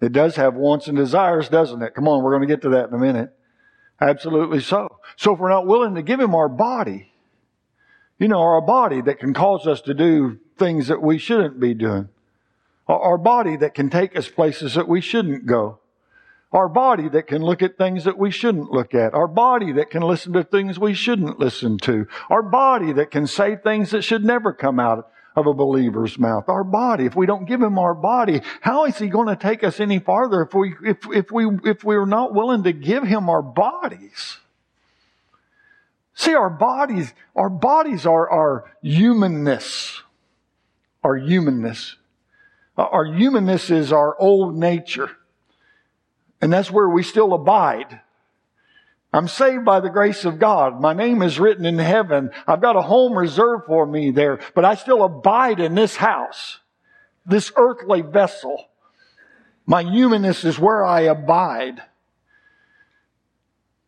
It 0.00 0.12
does 0.12 0.34
have 0.34 0.54
wants 0.54 0.88
and 0.88 0.96
desires, 0.96 1.48
doesn't 1.48 1.80
it? 1.80 1.94
Come 1.94 2.08
on, 2.08 2.24
we're 2.24 2.32
going 2.36 2.48
to 2.48 2.52
get 2.52 2.62
to 2.62 2.70
that 2.70 2.88
in 2.88 2.94
a 2.94 2.98
minute. 2.98 3.32
Absolutely 4.00 4.60
so. 4.60 4.98
So 5.16 5.34
if 5.34 5.38
we're 5.38 5.48
not 5.48 5.66
willing 5.66 5.94
to 5.94 6.02
give 6.02 6.18
him 6.18 6.34
our 6.34 6.48
body, 6.48 7.12
you 8.18 8.26
know, 8.26 8.40
our 8.40 8.60
body 8.60 9.00
that 9.00 9.20
can 9.20 9.32
cause 9.32 9.64
us 9.66 9.80
to 9.82 9.94
do 9.94 10.40
things 10.58 10.88
that 10.88 11.00
we 11.00 11.18
shouldn't 11.18 11.60
be 11.60 11.74
doing, 11.74 12.08
our 13.00 13.18
body 13.18 13.56
that 13.56 13.74
can 13.74 13.90
take 13.90 14.16
us 14.16 14.28
places 14.28 14.74
that 14.74 14.88
we 14.88 15.00
shouldn't 15.00 15.46
go, 15.46 15.78
our 16.52 16.68
body 16.68 17.08
that 17.08 17.26
can 17.26 17.42
look 17.42 17.62
at 17.62 17.78
things 17.78 18.04
that 18.04 18.18
we 18.18 18.30
shouldn't 18.30 18.70
look 18.70 18.94
at, 18.94 19.14
our 19.14 19.28
body 19.28 19.72
that 19.72 19.90
can 19.90 20.02
listen 20.02 20.32
to 20.34 20.44
things 20.44 20.78
we 20.78 20.94
shouldn't 20.94 21.38
listen 21.38 21.78
to, 21.78 22.06
our 22.28 22.42
body 22.42 22.92
that 22.92 23.10
can 23.10 23.26
say 23.26 23.56
things 23.56 23.90
that 23.90 24.02
should 24.02 24.24
never 24.24 24.52
come 24.52 24.78
out 24.78 25.10
of 25.34 25.46
a 25.46 25.54
believer's 25.54 26.18
mouth. 26.18 26.48
Our 26.48 26.64
body, 26.64 27.06
if 27.06 27.16
we 27.16 27.26
don't 27.26 27.46
give 27.46 27.62
him 27.62 27.78
our 27.78 27.94
body, 27.94 28.42
how 28.60 28.84
is 28.84 28.98
he 28.98 29.08
going 29.08 29.28
to 29.28 29.36
take 29.36 29.64
us 29.64 29.80
any 29.80 29.98
farther 29.98 30.42
if 30.42 30.54
we, 30.54 30.74
if, 30.84 30.98
if 31.10 31.30
we, 31.30 31.46
if 31.64 31.84
we're 31.84 32.06
not 32.06 32.34
willing 32.34 32.64
to 32.64 32.72
give 32.72 33.04
him 33.04 33.30
our 33.30 33.42
bodies? 33.42 34.38
See, 36.14 36.34
our 36.34 36.50
bodies, 36.50 37.14
our 37.34 37.48
bodies 37.48 38.04
are 38.04 38.28
our 38.28 38.70
humanness. 38.82 40.02
Our 41.02 41.16
humanness. 41.16 41.96
Our 42.76 43.04
humanness 43.04 43.70
is 43.70 43.92
our 43.92 44.18
old 44.18 44.56
nature. 44.56 45.10
And 46.40 46.52
that's 46.52 46.70
where 46.70 46.88
we 46.88 47.02
still 47.02 47.34
abide. 47.34 48.00
I'm 49.12 49.28
saved 49.28 49.64
by 49.64 49.80
the 49.80 49.90
grace 49.90 50.24
of 50.24 50.38
God. 50.38 50.80
My 50.80 50.94
name 50.94 51.20
is 51.20 51.38
written 51.38 51.66
in 51.66 51.78
heaven. 51.78 52.30
I've 52.46 52.62
got 52.62 52.76
a 52.76 52.82
home 52.82 53.12
reserved 53.12 53.66
for 53.66 53.86
me 53.86 54.10
there, 54.10 54.40
but 54.54 54.64
I 54.64 54.74
still 54.74 55.04
abide 55.04 55.60
in 55.60 55.74
this 55.74 55.96
house, 55.96 56.60
this 57.26 57.52
earthly 57.56 58.00
vessel. 58.00 58.68
My 59.66 59.82
humanness 59.82 60.44
is 60.44 60.58
where 60.58 60.84
I 60.84 61.02
abide. 61.02 61.82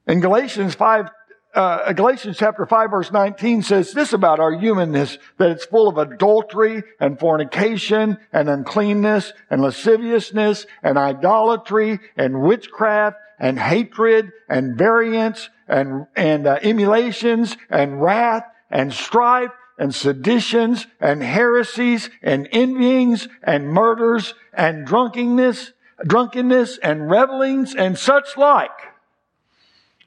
In 0.06 0.20
Galatians 0.20 0.74
5, 0.74 1.08
uh, 1.54 1.92
Galatians 1.92 2.36
chapter 2.36 2.66
5 2.66 2.90
verse 2.90 3.12
19 3.12 3.62
says 3.62 3.92
this 3.92 4.12
about 4.12 4.40
our 4.40 4.52
humanness, 4.52 5.18
that 5.38 5.50
it's 5.50 5.64
full 5.64 5.88
of 5.88 5.98
adultery 5.98 6.82
and 7.00 7.18
fornication 7.18 8.18
and 8.32 8.48
uncleanness 8.48 9.32
and 9.50 9.62
lasciviousness 9.62 10.66
and 10.82 10.98
idolatry 10.98 12.00
and 12.16 12.42
witchcraft 12.42 13.16
and 13.38 13.58
hatred 13.58 14.32
and 14.48 14.76
variance 14.76 15.48
and, 15.68 16.06
and 16.16 16.46
uh, 16.46 16.58
emulations 16.62 17.56
and 17.70 18.00
wrath 18.00 18.44
and 18.70 18.92
strife 18.92 19.50
and 19.78 19.94
seditions 19.94 20.86
and 21.00 21.22
heresies 21.22 22.10
and 22.22 22.48
envyings 22.52 23.28
and 23.42 23.68
murders 23.68 24.34
and 24.52 24.86
drunkenness, 24.86 25.72
drunkenness 26.06 26.78
and 26.78 27.10
revelings 27.10 27.74
and 27.74 27.98
such 27.98 28.36
like. 28.36 28.93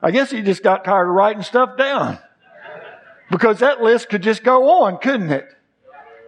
I 0.02 0.12
guess 0.12 0.32
he 0.32 0.42
just 0.42 0.64
got 0.64 0.86
tired 0.86 1.08
of 1.08 1.16
writing 1.16 1.44
stuff 1.44 1.78
down. 1.78 2.20
Because 3.30 3.60
that 3.60 3.82
list 3.82 4.10
could 4.10 4.24
just 4.24 4.44
go 4.44 4.84
on, 4.84 5.00
couldn't 5.00 5.32
it? 5.32 5.48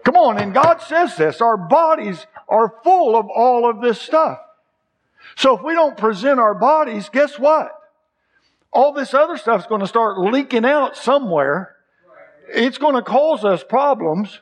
Come 0.04 0.16
on, 0.16 0.38
and 0.38 0.52
God 0.52 0.82
says 0.82 1.16
this. 1.16 1.40
Our 1.40 1.56
bodies 1.56 2.26
are 2.48 2.74
full 2.82 3.16
of 3.16 3.26
all 3.28 3.68
of 3.68 3.80
this 3.80 4.00
stuff. 4.00 4.38
So 5.36 5.56
if 5.56 5.62
we 5.62 5.74
don't 5.74 5.96
present 5.96 6.40
our 6.40 6.54
bodies, 6.54 7.08
guess 7.08 7.38
what? 7.38 7.72
All 8.72 8.92
this 8.92 9.14
other 9.14 9.36
stuff 9.36 9.60
is 9.60 9.66
going 9.66 9.80
to 9.80 9.86
start 9.86 10.18
leaking 10.18 10.64
out 10.64 10.96
somewhere. 10.96 11.76
It's 12.52 12.78
going 12.78 12.94
to 12.94 13.02
cause 13.02 13.44
us 13.44 13.62
problems. 13.62 14.40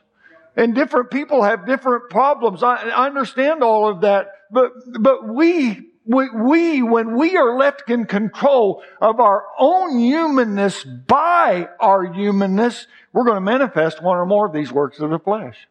And 0.55 0.75
different 0.75 1.11
people 1.11 1.43
have 1.43 1.65
different 1.65 2.09
problems. 2.09 2.63
I, 2.63 2.89
I 2.89 3.05
understand 3.05 3.63
all 3.63 3.89
of 3.89 4.01
that. 4.01 4.27
But, 4.51 4.71
but 4.99 5.27
we 5.27 5.88
we, 6.09 6.27
we, 6.31 6.81
when 6.81 7.15
we 7.15 7.37
are 7.37 7.55
left 7.55 7.91
in 7.91 8.07
control 8.07 8.81
of 8.99 9.19
our 9.19 9.43
own 9.59 9.99
humanness 9.99 10.83
by 10.83 11.69
our 11.79 12.11
humanness, 12.11 12.87
we're 13.13 13.25
going 13.25 13.35
to 13.35 13.41
manifest 13.41 14.01
one 14.01 14.17
or 14.17 14.25
more 14.25 14.47
of 14.47 14.51
these 14.53 14.71
works 14.71 14.99
of 14.99 15.11
the 15.11 15.19
flesh. 15.19 15.67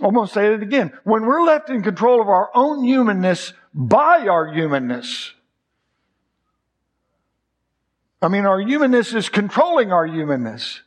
I'm 0.00 0.14
going 0.14 0.26
to 0.26 0.32
say 0.32 0.46
it 0.46 0.62
again. 0.62 0.98
When 1.04 1.26
we're 1.26 1.44
left 1.44 1.68
in 1.68 1.82
control 1.82 2.22
of 2.22 2.28
our 2.28 2.48
own 2.54 2.84
humanness 2.84 3.52
by 3.74 4.28
our 4.28 4.50
humanness, 4.50 5.34
I 8.22 8.28
mean, 8.28 8.46
our 8.46 8.60
humanness 8.60 9.12
is 9.12 9.28
controlling 9.28 9.92
our 9.92 10.06
humanness. 10.06 10.80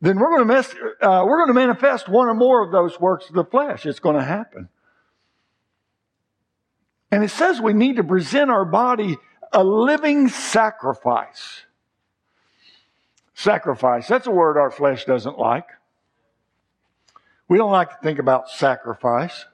Then 0.00 0.18
we're 0.18 0.30
going 0.30 0.48
to 0.48 0.54
mess, 0.54 0.74
uh, 1.02 1.22
we're 1.26 1.44
going 1.44 1.48
to 1.48 1.54
manifest 1.54 2.08
one 2.08 2.28
or 2.28 2.34
more 2.34 2.64
of 2.64 2.72
those 2.72 2.98
works 2.98 3.28
of 3.28 3.34
the 3.34 3.44
flesh. 3.44 3.84
It's 3.84 4.00
going 4.00 4.16
to 4.16 4.24
happen. 4.24 4.70
And 7.10 7.24
it 7.24 7.30
says 7.30 7.60
we 7.60 7.72
need 7.72 7.96
to 7.96 8.04
present 8.04 8.50
our 8.50 8.64
body 8.64 9.16
a 9.52 9.64
living 9.64 10.28
sacrifice. 10.28 11.62
Sacrifice, 13.34 14.06
that's 14.06 14.26
a 14.26 14.30
word 14.30 14.58
our 14.58 14.70
flesh 14.70 15.04
doesn't 15.06 15.38
like. 15.38 15.66
We 17.48 17.58
don't 17.58 17.72
like 17.72 17.90
to 17.90 17.96
think 18.02 18.18
about 18.18 18.50
sacrifice. 18.50 19.44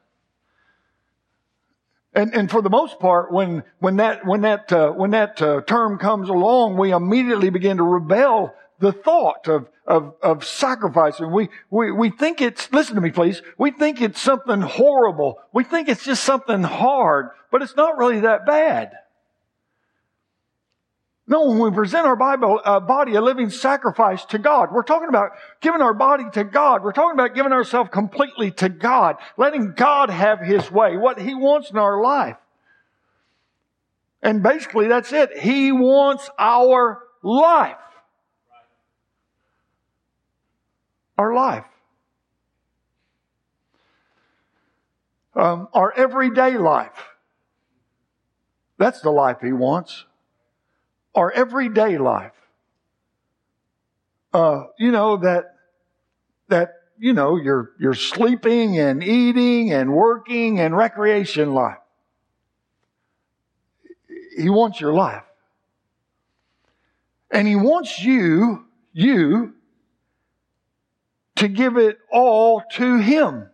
And, 2.13 2.35
and 2.35 2.51
for 2.51 2.63
the 2.63 2.71
most 2.71 2.99
part, 2.99 3.33
when, 3.33 3.63
when 3.79 3.97
that, 3.97 4.27
when 4.27 4.41
that, 4.41 4.73
uh, 4.73 4.91
when 4.91 5.11
that 5.11 5.41
uh, 5.41 5.61
term 5.63 5.99
comes 5.99 6.29
along, 6.29 6.77
we 6.77 6.91
immediately 6.91 7.51
begin 7.51 7.77
to 7.77 7.83
rebel 7.83 8.55
the 8.79 8.93
thought 8.93 9.49
of, 9.49 9.69
of, 9.87 10.15
of 10.23 10.45
sacrificing. 10.45 11.31
We, 11.31 11.49
we, 11.71 11.93
we 11.93 12.11
think 12.11 12.41
it's, 12.41 12.71
listen 12.73 12.95
to 12.97 13.01
me 13.01 13.11
please, 13.11 13.43
we 13.59 13.71
think 13.71 14.01
it's 14.01 14.21
something 14.21 14.61
horrible. 14.61 15.41
We 15.53 15.65
think 15.65 15.89
it's 15.89 16.05
just 16.05 16.25
something 16.25 16.63
hard, 16.63 17.31
but 17.51 17.63
it's 17.63 17.77
not 17.77 17.99
really 17.99 18.21
that 18.21 18.47
bad. 18.47 18.93
No, 21.29 21.49
when 21.49 21.59
we 21.59 21.71
present 21.73 22.07
our 22.07 22.15
Bible, 22.15 22.61
uh, 22.65 22.79
body 22.79 23.17
a 23.17 23.21
living 23.21 23.51
sacrifice 23.51 24.25
to 24.27 24.39
God, 24.39 24.69
we're 24.71 24.85
talking 24.85 25.09
about 25.09 25.33
giving 25.61 25.83
our 25.83 25.95
body 25.95 26.25
to 26.35 26.45
God. 26.45 26.85
We're 26.85 26.93
talking 26.93 27.19
about 27.19 27.35
giving 27.35 27.53
ourselves 27.53 27.91
completely 27.93 28.53
to 28.53 28.69
God, 28.69 29.17
letting 29.37 29.73
God 29.73 30.09
have 30.09 30.41
His 30.41 30.71
way, 30.71 30.97
what 30.97 31.21
He 31.21 31.35
wants 31.35 31.71
in 31.71 31.79
our 31.79 32.01
life. 32.01 32.37
And 34.23 34.41
basically 34.41 34.87
that's 34.87 35.13
it. 35.13 35.37
He 35.39 35.73
wants 35.73 36.31
our 36.39 37.03
life. 37.23 37.77
Our 41.19 41.35
life. 41.35 41.65
Um, 45.35 45.69
our 45.73 45.93
everyday 45.97 46.57
life. 46.57 47.09
That's 48.79 49.01
the 49.01 49.11
life 49.11 49.39
He 49.43 49.53
wants. 49.53 50.05
Our 51.15 51.31
everyday 51.31 51.99
life. 51.99 52.33
Uh, 54.33 54.65
you 54.79 54.93
know, 54.93 55.17
that, 55.19 55.57
that, 56.49 56.75
you 56.99 57.13
know, 57.13 57.37
you're, 57.37 57.73
you're 57.79 57.95
sleeping 57.95 58.79
and 58.79 59.03
eating 59.03 59.73
and 59.73 59.93
working 59.93 60.61
and 60.61 60.77
recreation 60.77 61.55
life. 61.55 61.79
He 64.37 64.51
wants 64.51 64.81
your 64.81 64.93
life. 64.93 65.25
And 67.31 67.49
He 67.49 67.57
wants 67.57 68.01
you, 68.01 68.67
you, 68.93 69.56
to 71.37 71.49
give 71.49 71.77
it 71.77 71.99
all 72.11 72.63
to 72.73 72.99
Him. 72.99 73.49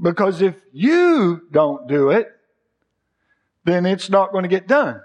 Because 0.00 0.42
if 0.42 0.56
you 0.72 1.42
don't 1.52 1.86
do 1.86 2.10
it, 2.10 2.28
then 3.64 3.86
it's 3.86 4.10
not 4.10 4.32
going 4.32 4.42
to 4.42 4.48
get 4.48 4.66
done. 4.66 5.00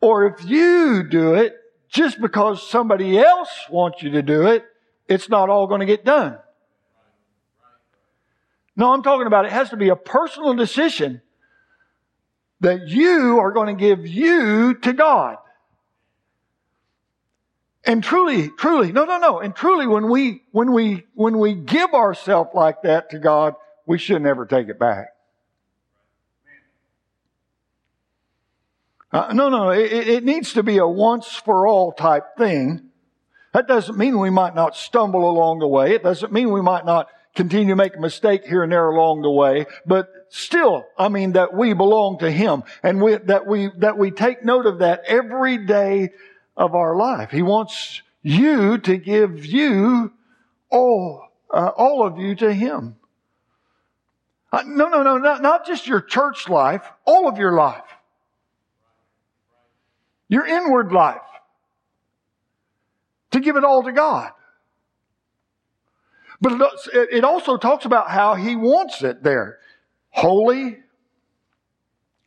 Or 0.00 0.26
if 0.26 0.44
you 0.44 1.02
do 1.02 1.34
it 1.34 1.56
just 1.88 2.20
because 2.20 2.68
somebody 2.68 3.18
else 3.18 3.50
wants 3.70 4.02
you 4.02 4.10
to 4.10 4.22
do 4.22 4.46
it, 4.46 4.64
it's 5.08 5.28
not 5.28 5.48
all 5.48 5.66
going 5.66 5.80
to 5.80 5.86
get 5.86 6.04
done. 6.04 6.38
No, 8.76 8.92
I'm 8.92 9.02
talking 9.02 9.26
about 9.26 9.46
it 9.46 9.52
has 9.52 9.70
to 9.70 9.76
be 9.76 9.88
a 9.88 9.96
personal 9.96 10.54
decision 10.54 11.22
that 12.60 12.88
you 12.88 13.38
are 13.38 13.52
going 13.52 13.74
to 13.74 13.80
give 13.80 14.06
you 14.06 14.74
to 14.74 14.92
God. 14.92 15.36
And 17.84 18.04
truly, 18.04 18.50
truly, 18.50 18.92
no, 18.92 19.04
no, 19.04 19.18
no. 19.18 19.40
And 19.40 19.54
truly, 19.54 19.86
when 19.86 20.10
we, 20.10 20.42
when 20.50 20.72
we, 20.72 21.06
when 21.14 21.38
we 21.38 21.54
give 21.54 21.94
ourselves 21.94 22.50
like 22.52 22.82
that 22.82 23.10
to 23.10 23.18
God, 23.18 23.54
we 23.86 23.98
should 23.98 24.20
never 24.20 24.44
take 24.44 24.68
it 24.68 24.78
back. 24.78 25.08
Uh, 29.10 29.32
no, 29.32 29.48
no, 29.48 29.70
it, 29.70 29.90
it 29.90 30.24
needs 30.24 30.52
to 30.52 30.62
be 30.62 30.76
a 30.76 30.86
once 30.86 31.28
for 31.28 31.66
all 31.66 31.92
type 31.92 32.36
thing. 32.36 32.90
That 33.54 33.66
doesn't 33.66 33.96
mean 33.96 34.18
we 34.18 34.28
might 34.28 34.54
not 34.54 34.76
stumble 34.76 35.28
along 35.30 35.60
the 35.60 35.68
way. 35.68 35.94
It 35.94 36.02
doesn't 36.02 36.30
mean 36.30 36.52
we 36.52 36.60
might 36.60 36.84
not 36.84 37.08
continue 37.38 37.68
to 37.68 37.76
make 37.76 37.94
a 37.94 38.00
mistake 38.00 38.44
here 38.44 38.64
and 38.64 38.72
there 38.72 38.88
along 38.88 39.22
the 39.22 39.30
way, 39.30 39.64
but 39.86 40.10
still, 40.28 40.84
I 40.98 41.08
mean, 41.08 41.34
that 41.34 41.54
we 41.54 41.72
belong 41.72 42.18
to 42.18 42.30
Him 42.32 42.64
and 42.82 43.00
we, 43.00 43.16
that 43.16 43.46
we, 43.46 43.70
that 43.78 43.96
we 43.96 44.10
take 44.10 44.44
note 44.44 44.66
of 44.66 44.80
that 44.80 45.04
every 45.06 45.64
day 45.64 46.10
of 46.56 46.74
our 46.74 46.96
life. 46.96 47.30
He 47.30 47.42
wants 47.42 48.02
you 48.22 48.78
to 48.78 48.96
give 48.96 49.46
you 49.46 50.12
all, 50.68 51.28
uh, 51.54 51.70
all 51.76 52.04
of 52.04 52.18
you 52.18 52.34
to 52.34 52.52
Him. 52.52 52.96
Uh, 54.52 54.64
no, 54.66 54.88
no, 54.88 55.04
no, 55.04 55.18
not, 55.18 55.40
not 55.40 55.64
just 55.64 55.86
your 55.86 56.00
church 56.00 56.48
life, 56.48 56.82
all 57.04 57.28
of 57.28 57.38
your 57.38 57.52
life. 57.52 57.84
Your 60.28 60.44
inward 60.44 60.90
life. 60.90 61.20
To 63.30 63.38
give 63.38 63.54
it 63.54 63.62
all 63.62 63.84
to 63.84 63.92
God. 63.92 64.32
But 66.40 66.60
it, 66.92 67.24
also 67.24 67.56
talks 67.56 67.84
about 67.84 68.10
how 68.10 68.34
He 68.34 68.54
wants 68.54 69.02
it 69.02 69.22
there. 69.22 69.58
Holy. 70.10 70.78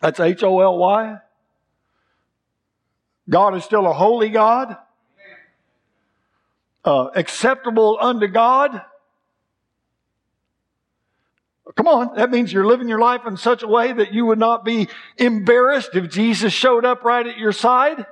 That's 0.02 0.20
H-O-L-Y. 0.20 1.18
God 3.30 3.56
is 3.56 3.64
still 3.64 3.88
a 3.88 3.94
holy 3.94 4.30
God. 4.30 4.76
Uh, 6.84 7.10
acceptable 7.16 7.98
unto 8.02 8.28
God. 8.28 8.82
Come 11.76 11.88
on, 11.88 12.16
that 12.16 12.32
means 12.32 12.52
you're 12.52 12.66
living 12.66 12.90
your 12.90 13.00
life 13.00 13.22
in 13.26 13.38
such 13.38 13.64
a 13.64 13.68
way 13.68 13.94
that 13.94 14.14
you 14.14 14.26
would 14.26 14.40
not 14.40 14.66
be 14.66 14.90
embarrassed 15.18 15.92
if 15.94 16.10
Jesus 16.10 16.52
showed 16.52 16.84
up 16.84 17.04
right 17.04 17.26
at 17.26 17.38
your 17.38 17.54
side. 17.54 18.06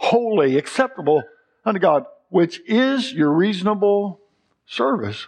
Holy, 0.00 0.56
acceptable 0.56 1.22
unto 1.62 1.78
God, 1.78 2.06
which 2.30 2.62
is 2.66 3.12
your 3.12 3.30
reasonable 3.30 4.18
service. 4.64 5.26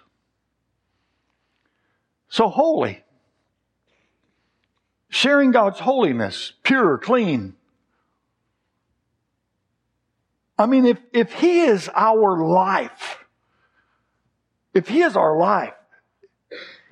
So 2.31 2.49
holy. 2.49 3.05
Sharing 5.11 5.51
God's 5.51 5.81
holiness, 5.81 6.55
pure, 6.63 6.97
clean. 6.97 7.55
I 10.59 10.65
mean, 10.65 10.87
if, 10.87 10.99
if 11.13 11.35
He 11.35 11.61
is 11.61 11.91
our 11.95 12.39
life, 12.39 13.27
if 14.73 14.89
He 14.89 15.03
is 15.03 15.17
our 15.17 15.37
life, 15.37 15.75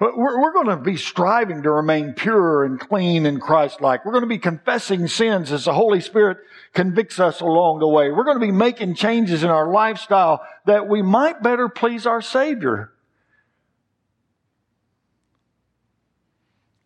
we're, 0.00 0.40
we're 0.40 0.52
going 0.52 0.68
to 0.68 0.76
be 0.76 0.96
striving 0.96 1.62
to 1.62 1.70
remain 1.70 2.14
pure 2.14 2.64
and 2.64 2.80
clean 2.80 3.26
and 3.26 3.40
Christ-like. 3.40 4.04
We're 4.04 4.12
going 4.12 4.22
to 4.24 4.28
be 4.28 4.38
confessing 4.38 5.06
sins 5.06 5.52
as 5.52 5.66
the 5.66 5.74
Holy 5.74 6.00
Spirit 6.00 6.38
convicts 6.72 7.20
us 7.20 7.40
along 7.40 7.80
the 7.80 7.88
way. 7.88 8.10
We're 8.10 8.24
going 8.24 8.40
to 8.40 8.46
be 8.46 8.52
making 8.52 8.94
changes 8.94 9.44
in 9.44 9.50
our 9.50 9.70
lifestyle 9.70 10.40
that 10.66 10.88
we 10.88 11.02
might 11.02 11.42
better 11.42 11.68
please 11.68 12.06
our 12.06 12.22
Savior. 12.22 12.92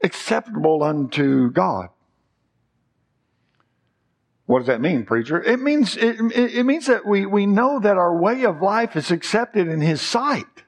acceptable 0.04 0.82
unto 0.82 1.50
God. 1.50 1.88
What 4.46 4.58
does 4.58 4.66
that 4.66 4.82
mean, 4.82 5.06
preacher? 5.06 5.42
It 5.42 5.58
means, 5.58 5.96
it, 5.96 6.16
it 6.20 6.64
means 6.64 6.86
that 6.86 7.06
we, 7.06 7.24
we 7.24 7.46
know 7.46 7.80
that 7.80 7.96
our 7.96 8.20
way 8.20 8.44
of 8.44 8.60
life 8.60 8.94
is 8.94 9.10
accepted 9.10 9.68
in 9.68 9.80
His 9.80 10.02
sight. 10.02 10.63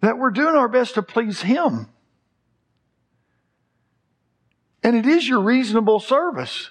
That 0.00 0.18
we're 0.18 0.30
doing 0.30 0.54
our 0.54 0.68
best 0.68 0.94
to 0.94 1.02
please 1.02 1.42
Him. 1.42 1.88
And 4.82 4.96
it 4.96 5.06
is 5.06 5.28
your 5.28 5.40
reasonable 5.40 6.00
service. 6.00 6.70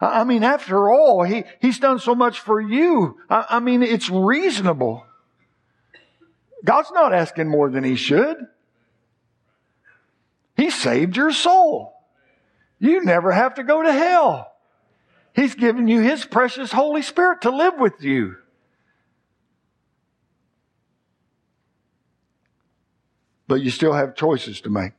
I 0.00 0.24
mean, 0.24 0.42
after 0.42 0.90
all, 0.90 1.22
he, 1.22 1.44
He's 1.60 1.78
done 1.78 1.98
so 1.98 2.14
much 2.14 2.40
for 2.40 2.60
you. 2.60 3.18
I, 3.30 3.46
I 3.50 3.60
mean, 3.60 3.82
it's 3.82 4.10
reasonable. 4.10 5.06
God's 6.64 6.90
not 6.92 7.14
asking 7.14 7.48
more 7.48 7.70
than 7.70 7.84
He 7.84 7.96
should. 7.96 8.36
He 10.56 10.70
saved 10.70 11.16
your 11.16 11.32
soul. 11.32 11.94
You 12.78 13.04
never 13.04 13.32
have 13.32 13.54
to 13.54 13.62
go 13.62 13.82
to 13.82 13.92
hell. 13.92 14.52
He's 15.34 15.54
given 15.54 15.88
you 15.88 16.00
His 16.00 16.24
precious 16.24 16.72
Holy 16.72 17.02
Spirit 17.02 17.42
to 17.42 17.50
live 17.50 17.74
with 17.78 18.02
you. 18.02 18.36
But 23.46 23.56
you 23.56 23.70
still 23.70 23.92
have 23.92 24.14
choices 24.14 24.60
to 24.62 24.70
make. 24.70 24.92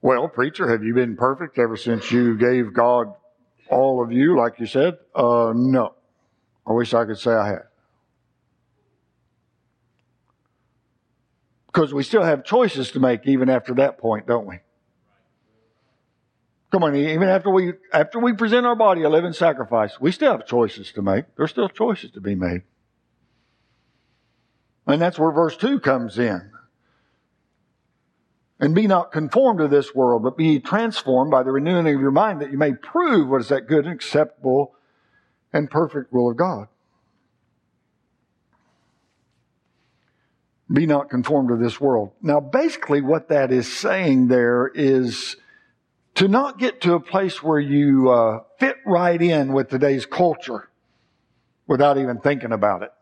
Well, 0.00 0.28
preacher, 0.28 0.68
have 0.68 0.82
you 0.82 0.94
been 0.94 1.16
perfect 1.16 1.58
ever 1.58 1.76
since 1.76 2.10
you 2.10 2.36
gave 2.36 2.74
God 2.74 3.14
all 3.70 4.02
of 4.02 4.10
you, 4.10 4.36
like 4.36 4.58
you 4.58 4.66
said? 4.66 4.98
Uh, 5.14 5.52
no. 5.54 5.94
I 6.66 6.72
wish 6.72 6.92
I 6.92 7.04
could 7.04 7.18
say 7.18 7.32
I 7.32 7.46
had. 7.46 7.62
Because 11.66 11.94
we 11.94 12.02
still 12.02 12.22
have 12.22 12.44
choices 12.44 12.90
to 12.92 13.00
make 13.00 13.26
even 13.26 13.48
after 13.48 13.74
that 13.74 13.98
point, 13.98 14.26
don't 14.26 14.46
we? 14.46 14.58
Come 16.72 16.84
on, 16.84 16.96
even 16.96 17.28
after 17.28 17.50
we 17.50 17.74
after 17.92 18.18
we 18.18 18.32
present 18.32 18.66
our 18.66 18.74
body 18.74 19.02
a 19.02 19.08
living 19.08 19.34
sacrifice, 19.34 20.00
we 20.00 20.10
still 20.10 20.32
have 20.32 20.46
choices 20.46 20.90
to 20.92 21.02
make. 21.02 21.26
There's 21.36 21.50
still 21.50 21.68
choices 21.68 22.10
to 22.12 22.20
be 22.20 22.34
made. 22.34 22.62
And 24.86 25.00
that's 25.00 25.18
where 25.18 25.30
verse 25.30 25.56
2 25.56 25.80
comes 25.80 26.18
in. 26.18 26.50
And 28.58 28.74
be 28.74 28.86
not 28.86 29.10
conformed 29.10 29.58
to 29.58 29.68
this 29.68 29.94
world, 29.94 30.22
but 30.22 30.36
be 30.36 30.60
transformed 30.60 31.30
by 31.30 31.42
the 31.42 31.50
renewing 31.50 31.92
of 31.92 32.00
your 32.00 32.12
mind 32.12 32.40
that 32.40 32.52
you 32.52 32.58
may 32.58 32.72
prove 32.72 33.28
what 33.28 33.40
is 33.40 33.48
that 33.48 33.66
good 33.66 33.86
and 33.86 33.94
acceptable 33.94 34.74
and 35.52 35.70
perfect 35.70 36.12
will 36.12 36.30
of 36.30 36.36
God. 36.36 36.68
Be 40.72 40.86
not 40.86 41.10
conformed 41.10 41.48
to 41.50 41.56
this 41.56 41.80
world. 41.80 42.12
Now, 42.22 42.40
basically, 42.40 43.00
what 43.00 43.28
that 43.28 43.52
is 43.52 43.70
saying 43.70 44.28
there 44.28 44.70
is 44.74 45.36
to 46.14 46.28
not 46.28 46.58
get 46.58 46.80
to 46.82 46.94
a 46.94 47.00
place 47.00 47.42
where 47.42 47.58
you 47.58 48.10
uh, 48.10 48.40
fit 48.58 48.76
right 48.86 49.20
in 49.20 49.52
with 49.52 49.68
today's 49.68 50.06
culture 50.06 50.70
without 51.66 51.98
even 51.98 52.20
thinking 52.20 52.52
about 52.52 52.82
it. 52.82 52.92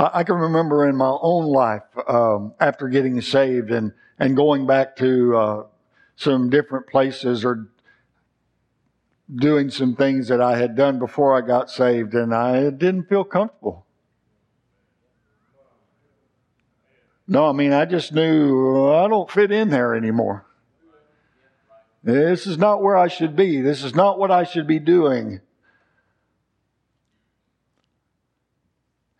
I 0.00 0.24
can 0.24 0.36
remember 0.36 0.88
in 0.88 0.96
my 0.96 1.14
own 1.20 1.46
life 1.46 1.82
um, 2.08 2.54
after 2.58 2.88
getting 2.88 3.20
saved 3.20 3.70
and 3.70 3.92
and 4.18 4.34
going 4.36 4.66
back 4.66 4.96
to 4.96 5.36
uh, 5.36 5.62
some 6.16 6.48
different 6.48 6.86
places 6.86 7.44
or 7.44 7.68
doing 9.34 9.70
some 9.70 9.96
things 9.96 10.28
that 10.28 10.40
I 10.40 10.56
had 10.56 10.74
done 10.74 10.98
before 10.98 11.36
I 11.36 11.46
got 11.46 11.70
saved, 11.70 12.14
and 12.14 12.34
I 12.34 12.70
didn't 12.70 13.08
feel 13.08 13.24
comfortable. 13.24 13.86
No, 17.28 17.48
I 17.48 17.52
mean, 17.52 17.72
I 17.72 17.84
just 17.84 18.12
knew 18.12 18.90
I 18.90 19.06
don't 19.06 19.30
fit 19.30 19.52
in 19.52 19.68
there 19.68 19.94
anymore. 19.94 20.46
This 22.02 22.46
is 22.46 22.58
not 22.58 22.82
where 22.82 22.96
I 22.96 23.08
should 23.08 23.36
be. 23.36 23.60
This 23.60 23.84
is 23.84 23.94
not 23.94 24.18
what 24.18 24.30
I 24.30 24.44
should 24.44 24.66
be 24.66 24.78
doing. 24.78 25.40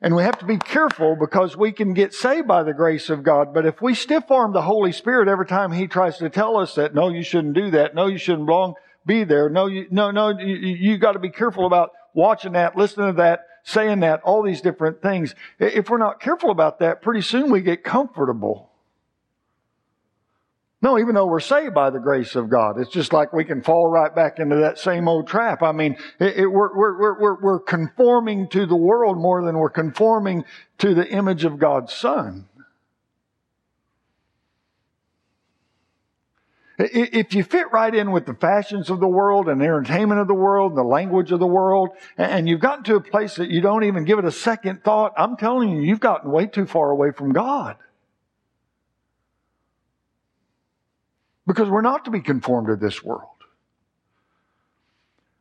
And 0.03 0.17
we 0.17 0.23
have 0.23 0.39
to 0.39 0.47
be 0.47 0.57
careful 0.57 1.15
because 1.15 1.57
we 1.57 1.73
can 1.73 1.93
get 1.93 2.15
saved 2.15 2.49
by 2.49 2.63
the 2.63 2.73
grace 2.73 3.11
of 3.11 3.23
God. 3.23 3.53
But 3.53 3.67
if 3.67 3.83
we 3.83 3.95
stiff 3.95 4.31
arm 4.31 4.53
the 4.53 4.63
Holy 4.63 4.93
Spirit 4.93 5.29
every 5.29 5.47
time 5.47 5.73
He 5.73 5.87
tries 5.87 6.17
to 6.19 6.31
tell 6.31 6.57
us 6.57 6.75
that, 6.77 6.95
no, 6.95 7.11
you 7.11 7.23
shouldn't 7.23 7.55
do 7.55 7.71
that. 7.73 7.95
No, 7.95 8.07
you 8.07 8.17
shouldn't 8.17 8.47
belong, 8.47 8.75
be 9.05 9.25
there. 9.25 9.51
No, 9.51 9.67
you, 9.67 9.87
no, 9.91 10.11
no, 10.11 10.31
you, 10.39 10.55
you 10.55 10.97
got 10.97 11.13
to 11.13 11.19
be 11.19 11.31
careful 11.31 11.67
about 11.67 11.91
watching 12.15 12.53
that, 12.53 12.77
listening 12.77 13.09
to 13.09 13.17
that, 13.19 13.47
saying 13.63 14.01
that, 14.01 14.23
all 14.23 14.43
these 14.43 14.63
different 14.63 15.03
things. 15.03 15.35
If 15.59 15.91
we're 15.91 15.99
not 15.99 16.21
careful 16.21 16.51
about 16.51 16.79
that, 16.79 17.03
pretty 17.03 17.21
soon 17.21 17.51
we 17.51 17.61
get 17.61 17.85
comfortable. 17.85 18.70
No, 20.83 20.99
even 20.99 21.15
though 21.15 21.27
we're 21.27 21.41
saved 21.41 21.75
by 21.75 21.91
the 21.91 21.99
grace 21.99 22.35
of 22.37 22.49
God, 22.49 22.81
it's 22.81 22.91
just 22.91 23.13
like 23.13 23.35
we 23.35 23.45
can 23.45 23.63
fall 23.63 23.91
right 23.91 24.15
back 24.15 24.39
into 24.39 24.57
that 24.57 24.79
same 24.79 25.09
old 25.09 25.29
trap. 25.29 25.63
I 25.63 25.73
mean, 25.73 25.97
it, 26.19 26.39
it, 26.39 26.47
we're, 26.47 26.75
we're, 26.75 27.21
we're, 27.21 27.41
we're 27.43 27.61
conforming 27.61 28.49
to 28.49 28.65
the 28.65 28.77
world 28.77 29.19
more 29.19 29.45
than 29.45 29.59
we're 29.59 29.69
conforming 29.69 30.45
to 30.79 30.95
the 30.95 31.07
image 31.07 31.45
of 31.45 31.59
God's 31.59 31.93
Son. 31.93 32.47
If 36.79 37.35
you 37.35 37.45
fit 37.45 37.67
right 37.73 37.95
in 37.95 38.11
with 38.11 38.25
the 38.25 38.33
fashions 38.33 38.89
of 38.89 39.01
the 39.01 39.09
world 39.09 39.51
and 39.51 39.61
the 39.61 39.67
entertainment 39.67 40.19
of 40.19 40.29
the 40.29 40.35
world 40.35 40.73
and 40.73 40.79
the 40.79 40.83
language 40.83 41.31
of 41.31 41.39
the 41.39 41.47
world, 41.47 41.91
and 42.17 42.49
you've 42.49 42.61
gotten 42.61 42.85
to 42.85 42.95
a 42.95 43.03
place 43.03 43.35
that 43.35 43.51
you 43.51 43.61
don't 43.61 43.85
even 43.85 44.07
give 44.07 44.19
it 44.19 44.25
a 44.25 44.33
second 44.33 44.83
thought, 44.83 45.13
I'm 45.19 45.37
telling 45.37 45.69
you, 45.69 45.83
you've 45.83 46.01
gotten 46.01 46.31
way 46.31 46.47
too 46.47 46.65
far 46.65 46.91
away 46.91 47.11
from 47.15 47.35
God. 47.35 47.77
Because 51.51 51.69
we're 51.69 51.81
not 51.81 52.05
to 52.05 52.13
be 52.13 52.21
conformed 52.21 52.69
to 52.69 52.77
this 52.77 53.03
world. 53.03 53.27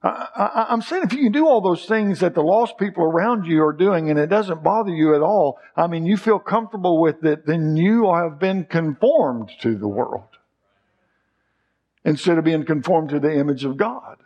I, 0.02 0.65
am 0.69 0.82
saying 0.82 1.04
if 1.04 1.13
you 1.13 1.22
can 1.22 1.32
do 1.32 1.45
all 1.45 1.62
those 1.62 1.86
things 1.86 2.22
that 2.22 2.34
the 2.34 2.41
lost 2.41 2.80
people 2.80 3.04
around 3.04 3.45
you 3.45 3.63
are 3.63 3.74
doing 3.74 4.10
and 4.10 4.17
it 4.17 4.26
doesn't 4.26 4.63
bother 4.63 4.89
you 4.89 5.13
at 5.13 5.22
all, 5.22 5.60
I 5.78 5.86
mean, 5.86 6.08
you 6.08 6.17
feel 6.17 6.39
comfortable 6.39 7.00
with 7.00 7.24
it, 7.24 7.45
then 7.45 7.76
you 7.78 8.12
have 8.12 8.39
been 8.39 8.65
conformed 8.65 9.52
to 9.62 9.76
the 9.76 9.88
world 9.88 10.24
instead 12.04 12.39
of 12.39 12.43
being 12.43 12.65
conformed 12.65 13.10
to 13.10 13.19
the 13.19 13.32
image 13.32 13.63
of 13.63 13.78
God. 13.78 14.17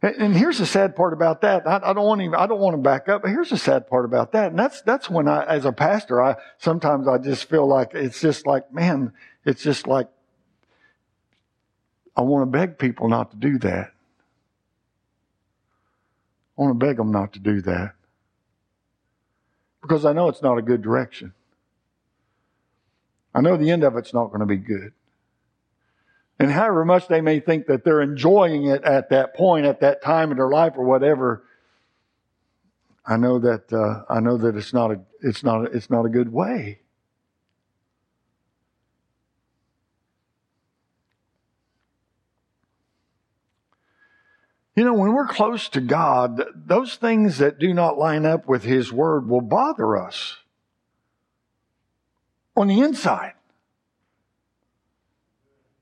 And 0.00 0.36
here's 0.36 0.58
the 0.58 0.66
sad 0.66 0.94
part 0.94 1.12
about 1.12 1.40
that. 1.40 1.66
I, 1.66 1.92
don't 1.92 2.04
want 2.04 2.20
to. 2.20 2.38
I 2.38 2.46
don't 2.46 2.60
want 2.60 2.74
to 2.74 2.82
back 2.82 3.08
up. 3.08 3.22
But 3.22 3.32
here's 3.32 3.50
the 3.50 3.58
sad 3.58 3.88
part 3.88 4.04
about 4.04 4.30
that, 4.32 4.50
and 4.50 4.58
that's 4.58 4.80
that's 4.82 5.10
when 5.10 5.26
I, 5.26 5.44
as 5.44 5.64
a 5.64 5.72
pastor, 5.72 6.22
I 6.22 6.36
sometimes 6.58 7.08
I 7.08 7.18
just 7.18 7.48
feel 7.48 7.66
like 7.66 7.94
it's 7.94 8.20
just 8.20 8.46
like, 8.46 8.72
man, 8.72 9.12
it's 9.44 9.60
just 9.60 9.88
like 9.88 10.08
I 12.16 12.20
want 12.20 12.42
to 12.42 12.58
beg 12.58 12.78
people 12.78 13.08
not 13.08 13.32
to 13.32 13.36
do 13.36 13.58
that. 13.58 13.92
I 16.56 16.62
want 16.62 16.78
to 16.78 16.86
beg 16.86 16.96
them 16.96 17.10
not 17.10 17.32
to 17.32 17.40
do 17.40 17.60
that 17.62 17.94
because 19.82 20.04
I 20.04 20.12
know 20.12 20.28
it's 20.28 20.42
not 20.42 20.58
a 20.58 20.62
good 20.62 20.82
direction. 20.82 21.32
I 23.34 23.40
know 23.40 23.56
the 23.56 23.70
end 23.70 23.84
of 23.84 23.96
it's 23.96 24.14
not 24.14 24.28
going 24.28 24.40
to 24.40 24.46
be 24.46 24.56
good. 24.56 24.92
And 26.38 26.52
however 26.52 26.84
much 26.84 27.08
they 27.08 27.20
may 27.20 27.40
think 27.40 27.66
that 27.66 27.84
they're 27.84 28.00
enjoying 28.00 28.66
it 28.66 28.84
at 28.84 29.10
that 29.10 29.34
point, 29.34 29.66
at 29.66 29.80
that 29.80 30.02
time 30.02 30.30
in 30.30 30.36
their 30.36 30.48
life 30.48 30.74
or 30.76 30.84
whatever, 30.84 31.44
I 33.04 33.16
know 33.16 33.38
that 33.38 33.72
uh, 33.72 34.04
I 34.12 34.20
know 34.20 34.36
that 34.36 34.54
it's 34.54 34.72
not 34.72 34.90
a 34.90 35.00
it's 35.20 35.42
not 35.42 35.62
a, 35.62 35.64
it's 35.64 35.88
not 35.88 36.04
a 36.04 36.10
good 36.10 36.30
way. 36.30 36.80
You 44.76 44.84
know, 44.84 44.94
when 44.94 45.12
we're 45.12 45.26
close 45.26 45.68
to 45.70 45.80
God, 45.80 46.40
those 46.54 46.94
things 46.94 47.38
that 47.38 47.58
do 47.58 47.74
not 47.74 47.98
line 47.98 48.24
up 48.24 48.46
with 48.46 48.62
His 48.62 48.92
Word 48.92 49.28
will 49.28 49.40
bother 49.40 49.96
us 49.96 50.36
on 52.54 52.68
the 52.68 52.80
inside. 52.80 53.32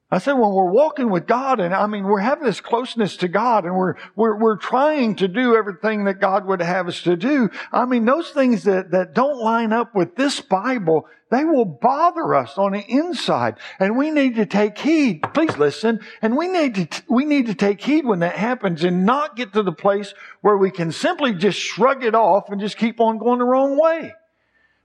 I 0.09 0.19
said, 0.19 0.35
when 0.35 0.53
we're 0.53 0.71
walking 0.71 1.11
with 1.11 1.27
God, 1.27 1.59
and 1.59 1.75
I 1.75 1.89
mean, 1.89 2.05
we're 2.05 2.21
having 2.21 2.45
this 2.45 2.61
closeness 2.61 3.17
to 3.19 3.29
God, 3.29 3.65
and 3.65 3.77
we're, 3.77 3.95
we're, 4.15 4.39
we're 4.39 4.57
trying 4.57 5.17
to 5.17 5.27
do 5.27 5.57
everything 5.57 6.05
that 6.05 6.21
God 6.21 6.47
would 6.47 6.63
have 6.63 6.87
us 6.87 7.03
to 7.03 7.17
do. 7.17 7.51
I 7.73 7.87
mean, 7.87 8.05
those 8.05 8.31
things 8.31 8.63
that, 8.65 8.93
that 8.93 9.15
don't 9.15 9.39
line 9.39 9.73
up 9.73 9.97
with 9.97 10.15
this 10.15 10.41
Bible, 10.41 11.09
they 11.33 11.45
will 11.45 11.65
bother 11.65 12.37
us 12.37 12.57
on 12.57 12.73
the 12.73 12.85
inside. 12.87 13.57
And 13.81 13.97
we 13.97 14.13
need 14.13 14.37
to 14.37 14.47
take 14.47 14.79
heed. 14.79 15.25
Please 15.35 15.57
listen. 15.57 15.99
And 16.23 16.37
we 16.37 16.47
need 16.47 16.93
to, 16.93 17.03
we 17.09 17.25
need 17.25 17.47
to 17.47 17.55
take 17.57 17.81
heed 17.81 18.07
when 18.07 18.21
that 18.21 18.37
happens 18.37 18.85
and 18.85 19.05
not 19.07 19.35
get 19.35 19.55
to 19.55 19.65
the 19.65 19.73
place 19.73 20.15
where 20.41 20.57
we 20.57 20.71
can 20.71 20.93
simply 20.93 21.35
just 21.35 21.59
shrug 21.59 22.05
it 22.05 22.15
off 22.15 22.49
and 22.49 22.61
just 22.61 22.77
keep 22.77 23.01
on 23.01 23.19
going 23.19 23.41
the 23.41 23.45
wrong 23.45 23.77
way. 23.77 24.15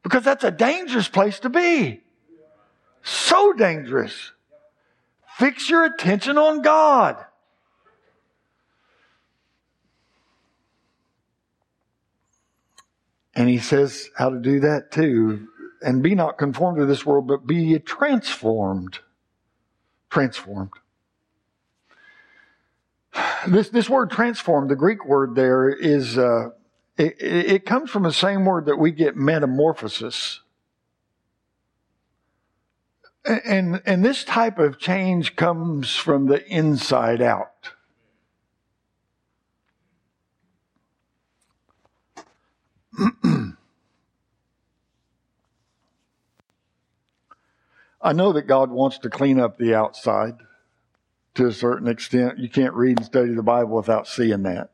Because 0.02 0.24
that's 0.24 0.44
a 0.44 0.50
dangerous 0.50 1.08
place 1.08 1.40
to 1.42 1.50
be. 1.50 2.02
So 3.04 3.54
dangerous. 3.54 4.32
Fix 5.42 5.72
your 5.72 5.84
attention 5.86 6.38
on 6.38 6.62
God. 6.62 7.18
And 13.34 13.50
he 13.50 13.58
says 13.58 14.12
how 14.16 14.30
to 14.30 14.40
do 14.40 14.60
that 14.60 14.92
too. 14.92 15.48
And 15.82 16.04
be 16.04 16.14
not 16.14 16.38
conformed 16.38 16.78
to 16.78 16.86
this 16.86 17.08
world, 17.08 17.26
but 17.26 17.48
be 17.48 17.80
transformed 17.80 19.00
transformed. 20.12 20.70
This, 23.48 23.70
this 23.70 23.90
word 23.90 24.12
transformed, 24.12 24.70
the 24.70 24.76
Greek 24.76 25.06
word 25.06 25.34
there 25.34 25.70
is, 25.70 26.20
uh, 26.20 26.50
it, 27.00 27.16
it 27.20 27.66
comes 27.66 27.90
from 27.90 28.04
the 28.04 28.14
same 28.14 28.46
word 28.46 28.68
that 28.68 28.78
we 28.78 28.92
get 28.92 29.16
metamorphosis. 29.16 30.42
And, 33.24 33.82
and 33.86 34.04
this 34.04 34.24
type 34.24 34.58
of 34.58 34.80
change 34.80 35.36
comes 35.36 35.96
from 35.96 36.26
the 36.26 36.44
inside 36.48 37.22
out. 37.22 37.70
I 48.02 48.14
know 48.14 48.34
that 48.34 48.48
God 48.48 48.72
wants 48.72 48.98
to 49.00 49.10
clean 49.10 49.40
up 49.40 49.58
the 49.60 49.76
outside 49.76 50.38
to 51.36 51.46
a 51.46 51.54
certain 51.54 51.88
extent. 51.88 52.40
You 52.40 52.50
can't 52.50 52.74
read 52.74 52.98
and 52.98 53.06
study 53.06 53.36
the 53.36 53.44
Bible 53.44 53.76
without 53.76 54.08
seeing 54.08 54.42
that. 54.44 54.72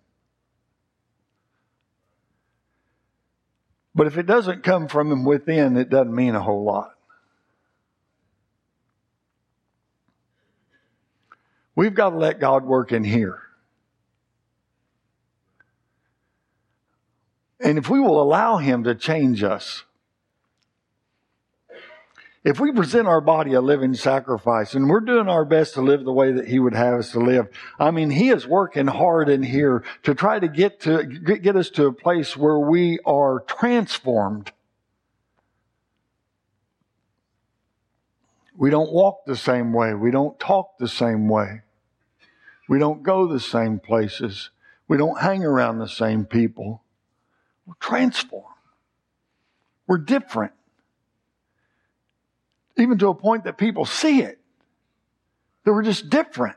But 3.93 4.07
if 4.07 4.17
it 4.17 4.25
doesn't 4.25 4.63
come 4.63 4.87
from 4.87 5.25
within, 5.25 5.75
it 5.75 5.89
doesn't 5.89 6.15
mean 6.15 6.35
a 6.35 6.41
whole 6.41 6.63
lot. 6.63 6.96
We've 11.77 11.93
got 11.93 12.09
to 12.09 12.17
let 12.17 12.39
God 12.39 12.65
work 12.65 12.91
in 12.91 13.03
here. 13.03 13.39
And 17.59 17.77
if 17.77 17.87
we 17.87 17.99
will 17.99 18.19
allow 18.19 18.57
Him 18.57 18.83
to 18.85 18.95
change 18.95 19.43
us, 19.43 19.83
if 22.43 22.59
we 22.59 22.71
present 22.71 23.07
our 23.07 23.21
body 23.21 23.53
a 23.53 23.61
living 23.61 23.93
sacrifice 23.93 24.73
and 24.73 24.89
we're 24.89 25.01
doing 25.01 25.29
our 25.29 25.45
best 25.45 25.75
to 25.75 25.81
live 25.81 26.03
the 26.03 26.11
way 26.11 26.31
that 26.31 26.47
he 26.47 26.57
would 26.57 26.73
have 26.73 26.95
us 26.95 27.11
to 27.11 27.19
live, 27.19 27.47
I 27.77 27.91
mean, 27.91 28.09
he 28.09 28.29
is 28.29 28.47
working 28.47 28.87
hard 28.87 29.29
in 29.29 29.43
here 29.43 29.83
to 30.03 30.15
try 30.15 30.39
to 30.39 30.47
get 30.47 30.79
to, 30.81 31.03
get 31.03 31.55
us 31.55 31.69
to 31.71 31.85
a 31.85 31.93
place 31.93 32.35
where 32.35 32.57
we 32.57 32.97
are 33.05 33.41
transformed. 33.41 34.51
We 38.57 38.71
don't 38.71 38.91
walk 38.91 39.25
the 39.27 39.37
same 39.37 39.73
way. 39.73 39.93
We 39.93 40.09
don't 40.09 40.39
talk 40.39 40.79
the 40.79 40.87
same 40.87 41.27
way. 41.27 41.61
We 42.67 42.79
don't 42.79 43.03
go 43.03 43.27
the 43.27 43.39
same 43.39 43.79
places. 43.79 44.49
We 44.87 44.97
don't 44.97 45.19
hang 45.19 45.43
around 45.43 45.79
the 45.79 45.87
same 45.87 46.25
people. 46.25 46.81
We're 47.65 47.75
transformed. 47.79 48.45
We're 49.87 49.99
different 49.99 50.53
even 52.77 52.97
to 52.99 53.09
a 53.09 53.15
point 53.15 53.43
that 53.45 53.57
people 53.57 53.85
see 53.85 54.21
it. 54.21 54.39
That 55.63 55.73
we're 55.73 55.83
just 55.83 56.09
different. 56.09 56.55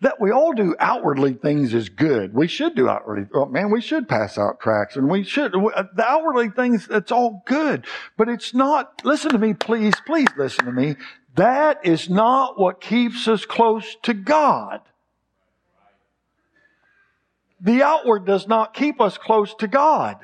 That 0.00 0.20
we 0.20 0.30
all 0.30 0.52
do 0.52 0.74
outwardly 0.78 1.34
things 1.34 1.74
is 1.74 1.88
good. 1.88 2.32
We 2.32 2.48
should 2.48 2.74
do 2.74 2.88
outwardly. 2.88 3.28
Oh, 3.34 3.46
man, 3.46 3.70
we 3.70 3.82
should 3.82 4.08
pass 4.08 4.38
out 4.38 4.60
tracts 4.60 4.96
and 4.96 5.10
we 5.10 5.24
should, 5.24 5.54
uh, 5.54 5.84
the 5.94 6.04
outwardly 6.04 6.48
things, 6.48 6.88
it's 6.90 7.12
all 7.12 7.42
good. 7.46 7.86
But 8.16 8.28
it's 8.28 8.54
not, 8.54 9.04
listen 9.04 9.30
to 9.32 9.38
me, 9.38 9.52
please, 9.52 9.94
please 10.06 10.28
listen 10.38 10.64
to 10.64 10.72
me. 10.72 10.96
That 11.36 11.84
is 11.84 12.08
not 12.08 12.58
what 12.58 12.80
keeps 12.80 13.28
us 13.28 13.44
close 13.44 13.96
to 14.02 14.14
God. 14.14 14.80
The 17.60 17.82
outward 17.82 18.24
does 18.24 18.48
not 18.48 18.72
keep 18.72 19.02
us 19.02 19.18
close 19.18 19.54
to 19.56 19.68
God. 19.68 20.16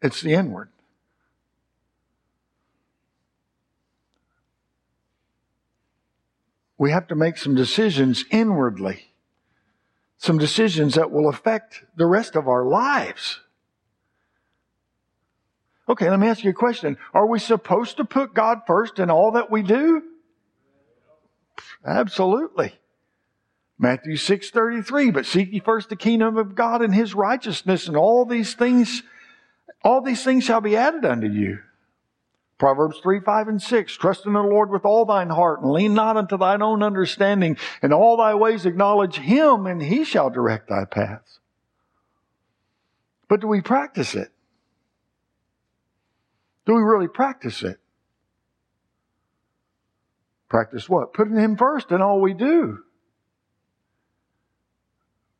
It's 0.00 0.22
the 0.22 0.32
inward. 0.32 0.70
We 6.78 6.90
have 6.90 7.06
to 7.08 7.14
make 7.14 7.38
some 7.38 7.54
decisions 7.54 8.24
inwardly. 8.30 9.12
Some 10.18 10.38
decisions 10.38 10.94
that 10.94 11.10
will 11.10 11.28
affect 11.28 11.84
the 11.96 12.06
rest 12.06 12.36
of 12.36 12.48
our 12.48 12.64
lives. 12.64 13.40
Okay, 15.88 16.10
let 16.10 16.18
me 16.18 16.26
ask 16.26 16.42
you 16.42 16.50
a 16.50 16.54
question. 16.54 16.96
Are 17.14 17.26
we 17.26 17.38
supposed 17.38 17.98
to 17.98 18.04
put 18.04 18.34
God 18.34 18.62
first 18.66 18.98
in 18.98 19.10
all 19.10 19.32
that 19.32 19.50
we 19.50 19.62
do? 19.62 20.02
Absolutely. 21.84 22.74
Matthew 23.78 24.16
6:33, 24.16 25.12
but 25.12 25.26
seek 25.26 25.52
ye 25.52 25.60
first 25.60 25.90
the 25.90 25.96
kingdom 25.96 26.38
of 26.38 26.54
God 26.54 26.82
and 26.82 26.94
his 26.94 27.14
righteousness 27.14 27.88
and 27.88 27.96
all 27.96 28.24
these 28.24 28.54
things 28.54 29.02
all 29.82 30.00
these 30.00 30.24
things 30.24 30.42
shall 30.42 30.60
be 30.60 30.76
added 30.76 31.04
unto 31.04 31.28
you. 31.28 31.60
Proverbs 32.58 32.98
3, 33.02 33.20
5, 33.20 33.48
and 33.48 33.62
6. 33.62 33.96
Trust 33.96 34.24
in 34.24 34.32
the 34.32 34.40
Lord 34.40 34.70
with 34.70 34.84
all 34.84 35.04
thine 35.04 35.28
heart 35.28 35.60
and 35.60 35.70
lean 35.70 35.92
not 35.92 36.16
unto 36.16 36.38
thine 36.38 36.62
own 36.62 36.82
understanding. 36.82 37.58
In 37.82 37.92
all 37.92 38.16
thy 38.16 38.34
ways 38.34 38.64
acknowledge 38.64 39.16
him 39.16 39.66
and 39.66 39.82
he 39.82 40.04
shall 40.04 40.30
direct 40.30 40.68
thy 40.68 40.84
paths. 40.84 41.40
But 43.28 43.40
do 43.40 43.46
we 43.46 43.60
practice 43.60 44.14
it? 44.14 44.30
Do 46.64 46.74
we 46.74 46.82
really 46.82 47.08
practice 47.08 47.62
it? 47.62 47.78
Practice 50.48 50.88
what? 50.88 51.12
Putting 51.12 51.36
him 51.36 51.56
first 51.56 51.90
in 51.90 52.00
all 52.00 52.20
we 52.20 52.32
do 52.32 52.78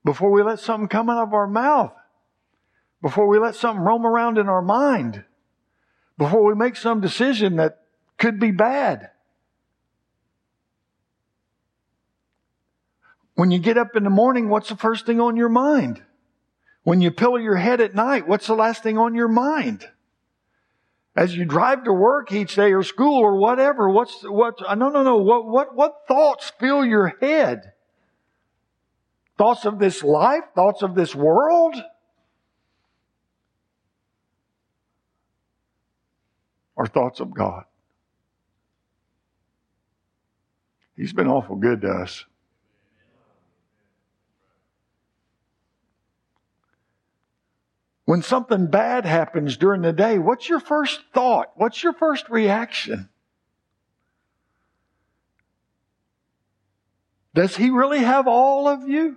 before 0.04 0.30
we 0.30 0.42
let 0.42 0.60
something 0.60 0.88
come 0.88 1.10
out 1.10 1.22
of 1.22 1.34
our 1.34 1.48
mouth, 1.48 1.92
before 3.02 3.26
we 3.26 3.38
let 3.38 3.56
something 3.56 3.84
roam 3.84 4.06
around 4.06 4.38
in 4.38 4.48
our 4.48 4.62
mind, 4.62 5.24
before 6.18 6.44
we 6.44 6.54
make 6.54 6.76
some 6.76 7.00
decision 7.00 7.56
that 7.56 7.82
could 8.18 8.40
be 8.40 8.50
bad. 8.50 9.10
When 13.34 13.50
you 13.50 13.58
get 13.58 13.76
up 13.76 13.94
in 13.96 14.04
the 14.04 14.10
morning, 14.10 14.48
what's 14.48 14.70
the 14.70 14.76
first 14.76 15.04
thing 15.04 15.20
on 15.20 15.36
your 15.36 15.50
mind? 15.50 16.02
When 16.84 17.00
you 17.00 17.10
pillow 17.10 17.36
your 17.36 17.56
head 17.56 17.80
at 17.80 17.94
night, 17.94 18.26
what's 18.26 18.46
the 18.46 18.54
last 18.54 18.82
thing 18.82 18.96
on 18.96 19.14
your 19.14 19.28
mind? 19.28 19.86
As 21.14 21.36
you 21.36 21.44
drive 21.44 21.84
to 21.84 21.92
work 21.92 22.32
each 22.32 22.54
day 22.54 22.72
or 22.72 22.82
school 22.82 23.18
or 23.18 23.38
whatever, 23.38 23.90
what's, 23.90 24.22
what, 24.22 24.54
uh, 24.66 24.74
no, 24.74 24.88
no, 24.88 25.02
no, 25.02 25.16
what, 25.16 25.46
what, 25.46 25.74
what 25.74 26.02
thoughts 26.08 26.52
fill 26.58 26.84
your 26.84 27.16
head? 27.20 27.72
Thoughts 29.36 29.66
of 29.66 29.78
this 29.78 30.02
life? 30.02 30.44
Thoughts 30.54 30.82
of 30.82 30.94
this 30.94 31.14
world? 31.14 31.74
Or 36.76 36.86
thoughts 36.86 37.20
of 37.20 37.34
God? 37.34 37.64
He's 40.96 41.12
been 41.12 41.26
awful 41.26 41.56
good 41.56 41.80
to 41.82 41.88
us. 41.88 42.24
When 48.06 48.22
something 48.22 48.68
bad 48.68 49.04
happens 49.04 49.56
during 49.56 49.82
the 49.82 49.92
day, 49.92 50.18
what's 50.18 50.48
your 50.48 50.60
first 50.60 51.00
thought? 51.12 51.50
What's 51.56 51.82
your 51.82 51.92
first 51.92 52.28
reaction? 52.28 53.08
Does 57.34 57.56
he 57.56 57.68
really 57.68 57.98
have 57.98 58.28
all 58.28 58.68
of 58.68 58.88
you? 58.88 59.16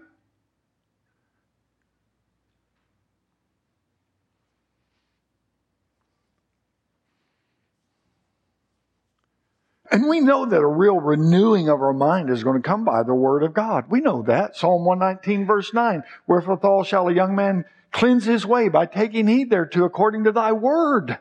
And 9.91 10.08
we 10.08 10.19
know 10.19 10.45
that 10.45 10.60
a 10.60 10.67
real 10.67 10.99
renewing 10.99 11.67
of 11.67 11.82
our 11.82 11.93
mind 11.93 12.30
is 12.30 12.43
going 12.43 12.62
to 12.62 12.67
come 12.67 12.86
by 12.86 13.02
the 13.02 13.15
word 13.15 13.41
of 13.41 13.54
God. 13.54 13.86
We 13.89 14.02
know 14.02 14.21
that. 14.23 14.56
Psalm 14.56 14.86
119 14.86 15.47
verse 15.47 15.73
9. 15.73 16.04
Wherewithal 16.28 16.84
shall 16.84 17.08
a 17.08 17.13
young 17.13 17.36
man 17.36 17.65
cleanse 17.91 18.25
his 18.25 18.45
way 18.45 18.69
by 18.69 18.86
taking 18.86 19.28
heed 19.28 19.49
thereto 19.49 19.86
according 19.86 20.25
to 20.25 20.32
thy 20.32 20.52
word. 20.52 21.17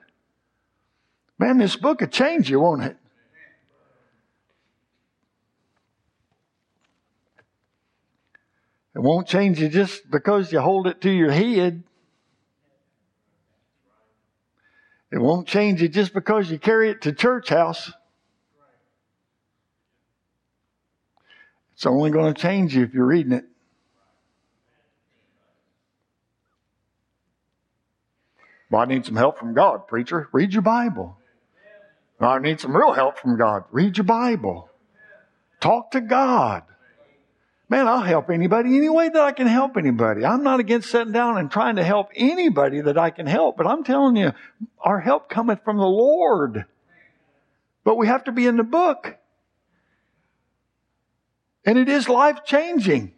Man, 1.38 1.58
this 1.58 1.76
book 1.76 2.00
will 2.00 2.08
change 2.08 2.50
you, 2.50 2.60
won't 2.60 2.82
it? 2.82 2.96
It 8.94 9.00
won't 9.00 9.28
change 9.28 9.60
you 9.60 9.68
just 9.68 10.10
because 10.10 10.52
you 10.52 10.60
hold 10.60 10.88
it 10.88 11.00
to 11.02 11.10
your 11.10 11.30
head. 11.30 11.84
It 15.10 15.18
won't 15.18 15.46
change 15.46 15.80
you 15.80 15.88
just 15.88 16.12
because 16.12 16.50
you 16.50 16.58
carry 16.58 16.90
it 16.90 17.02
to 17.02 17.12
church 17.12 17.48
house. 17.48 17.92
It's 21.78 21.86
only 21.86 22.10
going 22.10 22.34
to 22.34 22.42
change 22.42 22.74
you 22.74 22.82
if 22.82 22.92
you're 22.92 23.06
reading 23.06 23.30
it. 23.30 23.44
Well, 28.68 28.82
I 28.82 28.86
need 28.86 29.06
some 29.06 29.14
help 29.14 29.38
from 29.38 29.54
God, 29.54 29.86
preacher. 29.86 30.28
Read 30.32 30.52
your 30.52 30.62
Bible. 30.62 31.16
I 32.18 32.40
need 32.40 32.58
some 32.58 32.76
real 32.76 32.94
help 32.94 33.20
from 33.20 33.38
God. 33.38 33.62
Read 33.70 33.96
your 33.96 34.06
Bible. 34.06 34.68
Talk 35.60 35.92
to 35.92 36.00
God. 36.00 36.64
Man, 37.68 37.86
I'll 37.86 38.02
help 38.02 38.28
anybody 38.28 38.76
any 38.76 38.88
way 38.88 39.08
that 39.08 39.22
I 39.22 39.30
can 39.30 39.46
help 39.46 39.76
anybody. 39.76 40.24
I'm 40.24 40.42
not 40.42 40.58
against 40.58 40.90
sitting 40.90 41.12
down 41.12 41.38
and 41.38 41.48
trying 41.48 41.76
to 41.76 41.84
help 41.84 42.08
anybody 42.16 42.80
that 42.80 42.98
I 42.98 43.10
can 43.10 43.28
help, 43.28 43.56
but 43.56 43.68
I'm 43.68 43.84
telling 43.84 44.16
you, 44.16 44.32
our 44.80 44.98
help 44.98 45.28
cometh 45.28 45.62
from 45.62 45.76
the 45.76 45.86
Lord. 45.86 46.64
But 47.84 47.98
we 47.98 48.08
have 48.08 48.24
to 48.24 48.32
be 48.32 48.48
in 48.48 48.56
the 48.56 48.64
book. 48.64 49.17
And 51.64 51.78
it 51.78 51.88
is 51.88 52.08
life 52.08 52.44
changing. 52.44 53.12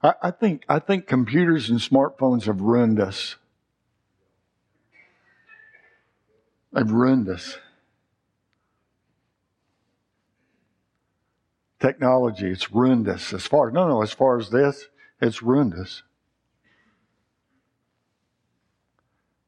I, 0.00 0.30
think 0.30 0.64
I 0.68 0.78
think 0.78 1.06
computers 1.06 1.70
and 1.70 1.80
smartphones 1.80 2.44
have 2.44 2.60
ruined 2.60 3.00
us. 3.00 3.36
They've 6.72 6.90
ruined 6.90 7.28
us. 7.28 7.58
Technology, 11.80 12.48
it's 12.50 12.72
ruined 12.72 13.08
us. 13.08 13.32
As 13.32 13.46
far 13.46 13.70
no, 13.70 13.88
no, 13.88 14.02
as 14.02 14.12
far 14.12 14.38
as 14.38 14.50
this, 14.50 14.86
it's 15.20 15.42
ruined 15.42 15.74
us. 15.74 16.02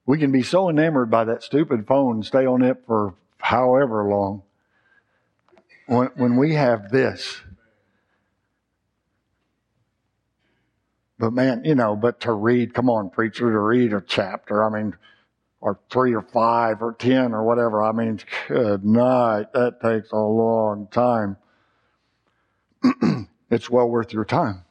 We 0.07 0.19
can 0.19 0.33
be 0.33 0.43
so 0.43 0.69
enamored 0.69 1.11
by 1.11 1.25
that 1.25 1.43
stupid 1.43 1.87
phone 1.87 2.17
and 2.17 2.27
stay 2.27 2.45
on 2.47 2.63
it 2.63 2.83
for 2.87 3.15
however 3.39 4.09
long. 4.09 4.43
When, 5.87 6.09
when 6.17 6.37
we 6.37 6.55
have 6.55 6.91
this, 6.91 7.41
But 11.21 11.35
man, 11.35 11.67
you 11.67 11.75
know, 11.75 11.97
but 11.97 12.21
to 12.21 12.33
read, 12.33 12.73
come 12.73 12.89
on, 12.89 13.11
preacher, 13.11 13.53
to 13.53 13.59
read 13.59 13.93
a 13.93 14.01
chapter, 14.01 14.65
I 14.65 14.71
mean, 14.71 14.97
or 15.61 15.79
three 15.91 16.15
or 16.15 16.23
five 16.23 16.81
or 16.81 16.95
ten 16.95 17.35
or 17.35 17.45
whatever, 17.45 17.83
I 17.83 17.93
mean, 17.93 18.21
good 18.49 18.87
night, 18.87 19.53
that 19.53 19.83
takes 19.83 20.11
a 20.13 20.17
long 20.17 20.89
time. 20.91 21.37
it's 23.51 23.69
well 23.69 23.87
worth 23.87 24.15
your 24.15 24.25
time. 24.25 24.65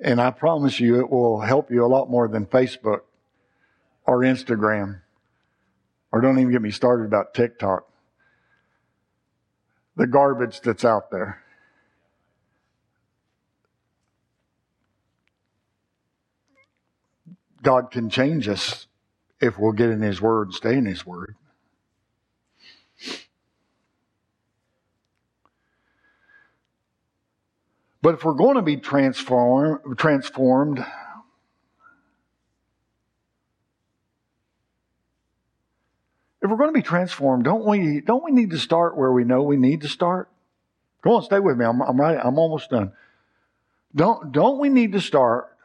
And 0.00 0.20
I 0.20 0.30
promise 0.30 0.78
you, 0.78 1.00
it 1.00 1.10
will 1.10 1.40
help 1.40 1.70
you 1.70 1.84
a 1.84 1.88
lot 1.88 2.08
more 2.08 2.28
than 2.28 2.46
Facebook 2.46 3.00
or 4.06 4.20
Instagram. 4.20 5.00
Or 6.12 6.20
don't 6.20 6.38
even 6.38 6.52
get 6.52 6.62
me 6.62 6.70
started 6.70 7.04
about 7.04 7.34
TikTok. 7.34 7.84
The 9.96 10.06
garbage 10.06 10.60
that's 10.60 10.84
out 10.84 11.10
there. 11.10 11.42
God 17.62 17.90
can 17.90 18.08
change 18.08 18.48
us 18.48 18.86
if 19.40 19.58
we'll 19.58 19.72
get 19.72 19.90
in 19.90 20.00
His 20.00 20.20
Word, 20.20 20.54
stay 20.54 20.76
in 20.76 20.86
His 20.86 21.04
Word. 21.04 21.34
But 28.00 28.14
if 28.14 28.24
we're 28.24 28.34
going 28.34 28.56
to 28.56 28.62
be 28.62 28.76
transform, 28.76 29.96
transformed, 29.96 30.78
if 36.40 36.48
we're 36.48 36.56
going 36.56 36.70
to 36.70 36.78
be 36.78 36.82
transformed, 36.82 37.44
don't 37.44 37.64
we, 37.64 38.00
don't 38.00 38.22
we 38.22 38.30
need 38.30 38.50
to 38.50 38.58
start 38.58 38.96
where 38.96 39.12
we 39.12 39.24
know 39.24 39.42
we 39.42 39.56
need 39.56 39.80
to 39.80 39.88
start? 39.88 40.28
Come 41.02 41.12
on, 41.12 41.22
stay 41.22 41.40
with 41.40 41.56
me. 41.56 41.64
I'm, 41.64 41.80
I'm 41.82 42.00
right. 42.00 42.18
I'm 42.22 42.38
almost 42.38 42.70
done. 42.70 42.92
Don't, 43.94 44.30
don't 44.32 44.58
we 44.58 44.68
need 44.68 44.92
to 44.92 45.00
start 45.00 45.56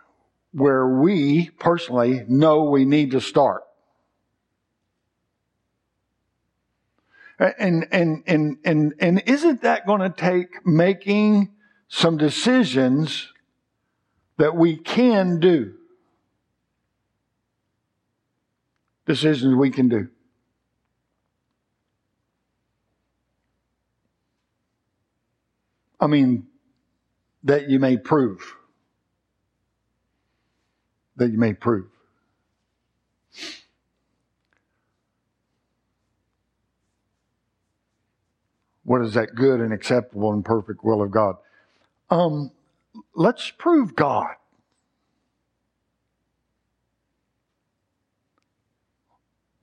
where 0.54 0.88
we 0.88 1.50
personally 1.60 2.24
know 2.28 2.64
we 2.64 2.86
need 2.86 3.12
to 3.12 3.22
start. 3.22 3.64
And, 7.40 7.88
and, 7.92 8.24
and, 8.26 8.58
and, 8.64 8.94
and 9.00 9.24
isn't 9.26 9.64
that 9.64 9.86
going 9.86 10.02
to 10.02 10.10
take 10.10 10.66
making 10.66 11.52
some 11.96 12.18
decisions 12.18 13.32
that 14.38 14.56
we 14.56 14.76
can 14.76 15.40
do? 15.40 15.76
Decisions 19.06 19.56
we 19.56 19.70
can 19.70 19.90
do. 19.90 20.08
I 26.00 26.08
mean, 26.08 26.48
that 27.44 27.70
you 27.70 27.78
may 27.78 27.98
prove 27.98 28.56
that 31.16 31.32
you 31.32 31.38
may 31.38 31.54
prove. 31.54 31.86
What 38.84 39.04
is 39.04 39.14
that 39.14 39.36
good 39.36 39.62
and 39.62 39.72
acceptable 39.72 40.34
and 40.34 40.44
perfect 40.44 40.84
will 40.84 41.04
of 41.04 41.12
God? 41.12 41.36
Um, 42.14 42.52
let's 43.16 43.50
prove 43.50 43.96
God. 43.96 44.36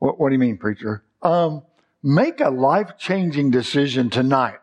What, 0.00 0.18
what 0.18 0.30
do 0.30 0.32
you 0.32 0.40
mean, 0.40 0.58
preacher? 0.58 1.04
Um, 1.22 1.62
make 2.02 2.40
a 2.40 2.50
life 2.50 2.98
changing 2.98 3.52
decision 3.52 4.10
tonight. 4.10 4.58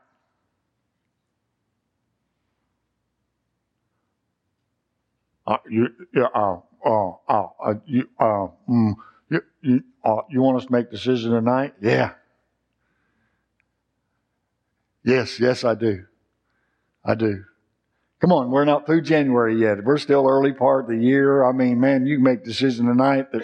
Uh, 5.46 5.58
you, 5.70 5.88
uh, 6.18 6.58
uh, 6.86 7.12
uh, 7.30 7.48
uh, 7.64 7.74
you, 7.86 8.10
uh, 8.20 8.48
mm, 8.70 8.96
you, 9.30 9.42
you, 9.62 9.84
uh, 10.04 10.24
you 10.30 10.42
want 10.42 10.58
us 10.58 10.66
to 10.66 10.72
make 10.74 10.88
a 10.88 10.92
decision 10.92 11.32
tonight? 11.32 11.74
Yeah. 11.82 12.16
Yes, 15.06 15.40
yes, 15.40 15.64
I 15.64 15.74
do. 15.74 16.04
I 17.06 17.16
do. 17.16 17.46
Come 18.20 18.32
on, 18.32 18.50
we're 18.50 18.66
not 18.66 18.86
through 18.86 19.02
January 19.02 19.60
yet. 19.60 19.84
We're 19.84 20.00
still 20.00 20.28
early 20.28 20.52
part 20.52 20.86
of 20.86 20.90
the 20.90 21.04
year. 21.04 21.44
I 21.44 21.52
mean, 21.52 21.80
man, 21.80 22.08
you 22.08 22.18
can 22.18 22.24
make 22.24 22.42
a 22.42 22.46
decision 22.46 22.88
tonight 22.88 23.32
that 23.32 23.44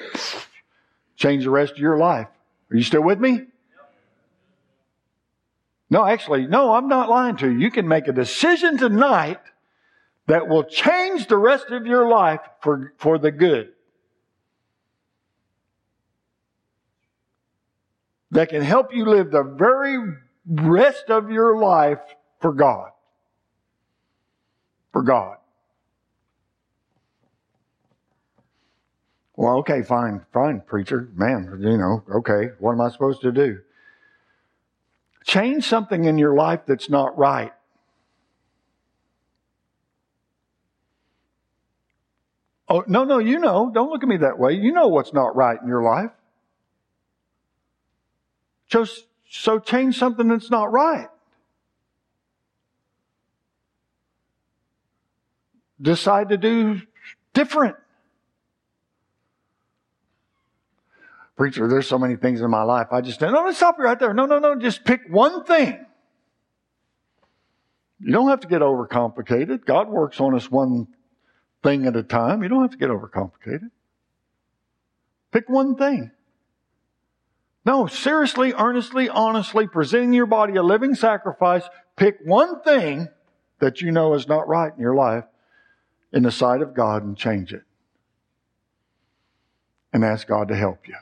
change 1.16 1.44
the 1.44 1.52
rest 1.52 1.74
of 1.74 1.80
your 1.80 1.98
life. 1.98 2.28
Are 2.72 2.76
you 2.76 2.84
still 2.84 3.04
with 3.04 3.20
me? 3.20 3.44
No, 5.92 6.04
actually, 6.04 6.48
no, 6.48 6.74
I'm 6.74 6.88
not 6.88 7.08
lying 7.08 7.38
to 7.38 7.52
you. 7.52 7.60
You 7.60 7.70
can 7.70 7.88
make 7.88 8.08
a 8.08 8.14
decision 8.14 8.80
tonight 8.80 9.40
that 10.26 10.48
will 10.48 10.64
change 10.64 11.28
the 11.28 11.38
rest 11.38 11.70
of 11.70 11.86
your 11.86 12.08
life 12.08 12.40
for, 12.62 12.94
for 12.98 13.20
the 13.20 13.30
good. 13.30 13.74
That 18.32 18.50
can 18.50 18.64
help 18.64 18.92
you 18.92 19.06
live 19.06 19.30
the 19.30 19.44
very 19.44 20.00
rest 20.48 21.12
of 21.12 21.30
your 21.30 21.58
life 21.58 22.00
for 22.42 22.54
God. 22.54 22.90
For 24.94 25.02
God. 25.02 25.38
Well, 29.36 29.58
okay, 29.58 29.82
fine, 29.82 30.26
fine, 30.32 30.62
preacher. 30.62 31.10
Man, 31.16 31.58
you 31.60 31.78
know, 31.78 32.04
okay, 32.18 32.52
what 32.60 32.74
am 32.74 32.82
I 32.82 32.90
supposed 32.92 33.22
to 33.22 33.32
do? 33.32 33.60
Change 35.26 35.66
something 35.66 36.06
in 36.06 36.20
your 36.20 36.36
life 36.36 36.62
that's 36.68 36.90
not 36.90 37.18
right. 37.18 37.52
Oh, 42.70 42.84
no, 42.88 43.04
no, 43.04 43.18
you 43.18 43.40
know. 43.40 43.72
Don't 43.74 43.90
look 43.90 44.04
at 44.04 44.10
me 44.10 44.18
that 44.18 44.38
way. 44.38 44.54
You 44.54 44.72
know 44.72 44.88
what's 44.88 45.14
not 45.14 45.36
right 45.36 45.60
in 45.60 45.68
your 45.68 45.84
life. 45.84 46.12
Just 48.68 49.06
so 49.30 49.60
change 49.60 49.98
something 49.98 50.28
that's 50.28 50.52
not 50.52 50.72
right. 50.72 51.08
Decide 55.84 56.30
to 56.30 56.38
do 56.38 56.82
different. 57.34 57.76
Preacher, 61.36 61.68
there's 61.68 61.88
so 61.88 62.00
many 62.00 62.16
things 62.16 62.40
in 62.40 62.50
my 62.50 62.64
life. 62.64 62.88
I 62.92 63.02
just, 63.02 63.20
no, 63.20 63.30
no, 63.30 63.52
stop 63.52 63.78
right 63.78 64.00
there. 64.00 64.14
No, 64.14 64.26
no, 64.26 64.40
no. 64.40 64.56
Just 64.56 64.86
pick 64.86 65.02
one 65.10 65.44
thing. 65.44 65.86
You 68.00 68.14
don't 68.14 68.30
have 68.30 68.40
to 68.42 68.48
get 68.48 68.62
overcomplicated. 68.62 69.66
God 69.66 69.90
works 69.90 70.22
on 70.22 70.36
us 70.36 70.50
one 70.50 70.88
thing 71.64 71.86
at 71.86 71.98
a 71.98 72.04
time. 72.04 72.44
You 72.44 72.50
don't 72.50 72.62
have 72.62 72.72
to 72.72 72.78
get 72.78 72.90
overcomplicated. 72.90 73.70
Pick 75.32 75.50
one 75.50 75.76
thing. 75.76 76.12
No, 77.66 77.88
seriously, 77.88 78.54
earnestly, 78.54 79.10
honestly, 79.10 79.68
presenting 79.68 80.14
your 80.14 80.28
body 80.28 80.56
a 80.56 80.64
living 80.64 80.96
sacrifice, 80.96 81.64
pick 81.98 82.20
one 82.24 82.62
thing 82.62 83.08
that 83.60 83.82
you 83.82 83.92
know 83.92 84.14
is 84.14 84.28
not 84.28 84.48
right 84.48 84.72
in 84.74 84.80
your 84.80 84.96
life 84.96 85.26
in 86.14 86.24
the 86.24 86.32
sight 86.32 86.62
of 86.62 86.74
God 86.74 87.04
and 87.04 87.18
change 87.18 87.52
it. 87.52 87.64
And 89.92 90.06
ask 90.06 90.28
God 90.28 90.48
to 90.48 90.56
help 90.56 90.88
you. 90.88 90.96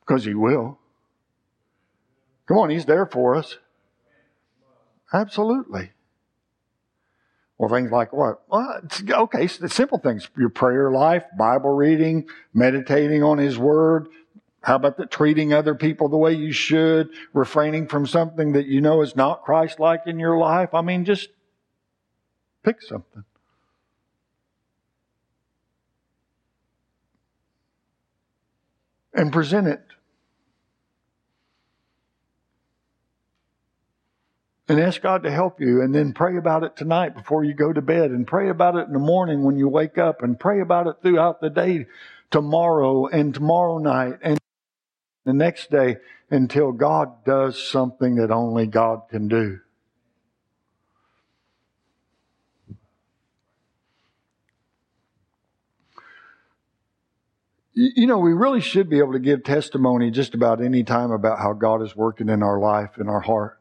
Because 0.00 0.24
He 0.24 0.34
will. 0.34 0.78
Come 2.46 2.58
on, 2.58 2.70
He's 2.70 2.84
there 2.84 3.06
for 3.06 3.34
us. 3.34 3.58
Absolutely. 5.12 5.92
Well, 7.58 7.70
things 7.70 7.90
like 7.90 8.12
what? 8.12 8.42
Well, 8.48 8.82
okay, 9.08 9.46
the 9.46 9.68
simple 9.68 9.98
things. 9.98 10.28
Your 10.36 10.50
prayer 10.50 10.90
life, 10.90 11.24
Bible 11.38 11.70
reading, 11.70 12.28
meditating 12.52 13.22
on 13.22 13.38
His 13.38 13.56
Word. 13.56 14.08
How 14.62 14.76
about 14.76 14.96
the 14.96 15.06
treating 15.06 15.52
other 15.52 15.74
people 15.74 16.08
the 16.08 16.16
way 16.16 16.32
you 16.32 16.52
should, 16.52 17.08
refraining 17.32 17.86
from 17.86 18.06
something 18.06 18.52
that 18.52 18.66
you 18.66 18.80
know 18.80 19.00
is 19.00 19.14
not 19.16 19.44
Christ-like 19.44 20.02
in 20.06 20.18
your 20.18 20.36
life? 20.36 20.74
I 20.74 20.82
mean, 20.82 21.04
just 21.04 21.30
pick 22.64 22.82
something. 22.82 23.24
And 29.16 29.32
present 29.32 29.66
it 29.66 29.80
and 34.68 34.80
ask 34.80 35.00
God 35.00 35.22
to 35.22 35.30
help 35.30 35.60
you 35.60 35.80
and 35.80 35.94
then 35.94 36.12
pray 36.12 36.36
about 36.36 36.64
it 36.64 36.76
tonight 36.76 37.14
before 37.14 37.44
you 37.44 37.54
go 37.54 37.72
to 37.72 37.80
bed 37.80 38.10
and 38.10 38.26
pray 38.26 38.48
about 38.48 38.76
it 38.76 38.86
in 38.86 38.92
the 38.92 38.98
morning 38.98 39.44
when 39.44 39.56
you 39.56 39.68
wake 39.68 39.96
up 39.96 40.22
and 40.22 40.38
pray 40.38 40.60
about 40.60 40.86
it 40.86 40.96
throughout 41.02 41.40
the 41.40 41.50
day 41.50 41.86
tomorrow 42.30 43.06
and 43.06 43.32
tomorrow 43.32 43.78
night 43.78 44.18
and 44.22 44.38
the 45.24 45.32
next 45.32 45.70
day 45.70 45.96
until 46.30 46.72
God 46.72 47.24
does 47.24 47.62
something 47.62 48.16
that 48.16 48.30
only 48.30 48.66
God 48.66 49.02
can 49.10 49.28
do. 49.28 49.60
You 57.78 58.06
know, 58.06 58.16
we 58.16 58.32
really 58.32 58.62
should 58.62 58.88
be 58.88 59.00
able 59.00 59.12
to 59.12 59.18
give 59.18 59.44
testimony 59.44 60.10
just 60.10 60.32
about 60.32 60.64
any 60.64 60.82
time 60.82 61.10
about 61.10 61.38
how 61.38 61.52
God 61.52 61.82
is 61.82 61.94
working 61.94 62.30
in 62.30 62.42
our 62.42 62.58
life, 62.58 62.96
in 62.98 63.06
our 63.06 63.20
heart. 63.20 63.60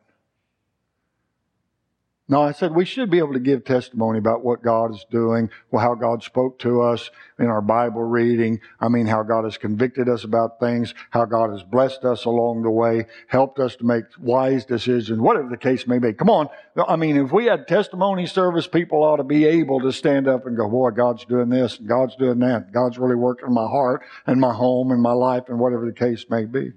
No, 2.27 2.41
I 2.41 2.53
said 2.53 2.73
we 2.73 2.85
should 2.85 3.11
be 3.11 3.19
able 3.19 3.33
to 3.33 3.39
give 3.39 3.65
testimony 3.65 4.17
about 4.17 4.43
what 4.43 4.63
God 4.63 4.91
is 4.95 5.05
doing, 5.11 5.51
how 5.71 5.93
God 5.93 6.23
spoke 6.23 6.57
to 6.59 6.81
us 6.81 7.11
in 7.37 7.45
our 7.45 7.61
Bible 7.61 8.01
reading. 8.01 8.61
I 8.79 8.87
mean, 8.87 9.05
how 9.05 9.21
God 9.21 9.43
has 9.43 9.59
convicted 9.59 10.09
us 10.09 10.23
about 10.23 10.59
things, 10.59 10.95
how 11.11 11.25
God 11.25 11.51
has 11.51 11.61
blessed 11.61 12.03
us 12.03 12.25
along 12.25 12.63
the 12.63 12.71
way, 12.71 13.05
helped 13.27 13.59
us 13.59 13.75
to 13.75 13.85
make 13.85 14.05
wise 14.19 14.65
decisions, 14.65 15.19
whatever 15.19 15.49
the 15.49 15.57
case 15.57 15.85
may 15.85 15.99
be. 15.99 16.13
Come 16.13 16.31
on. 16.31 16.49
I 16.87 16.95
mean, 16.95 17.15
if 17.17 17.31
we 17.31 17.45
had 17.45 17.67
testimony 17.67 18.25
service, 18.25 18.65
people 18.65 19.03
ought 19.03 19.17
to 19.17 19.23
be 19.23 19.45
able 19.45 19.81
to 19.81 19.91
stand 19.91 20.27
up 20.27 20.47
and 20.47 20.57
go, 20.57 20.67
boy, 20.67 20.89
God's 20.91 21.25
doing 21.25 21.49
this, 21.49 21.77
and 21.77 21.87
God's 21.87 22.15
doing 22.15 22.39
that. 22.39 22.71
God's 22.71 22.97
really 22.97 23.15
working 23.15 23.49
in 23.49 23.53
my 23.53 23.67
heart 23.67 24.01
and 24.25 24.41
my 24.41 24.53
home 24.53 24.89
and 24.89 24.99
my 24.99 25.13
life 25.13 25.43
and 25.47 25.59
whatever 25.59 25.85
the 25.85 25.93
case 25.93 26.25
may 26.27 26.45
be. 26.45 26.71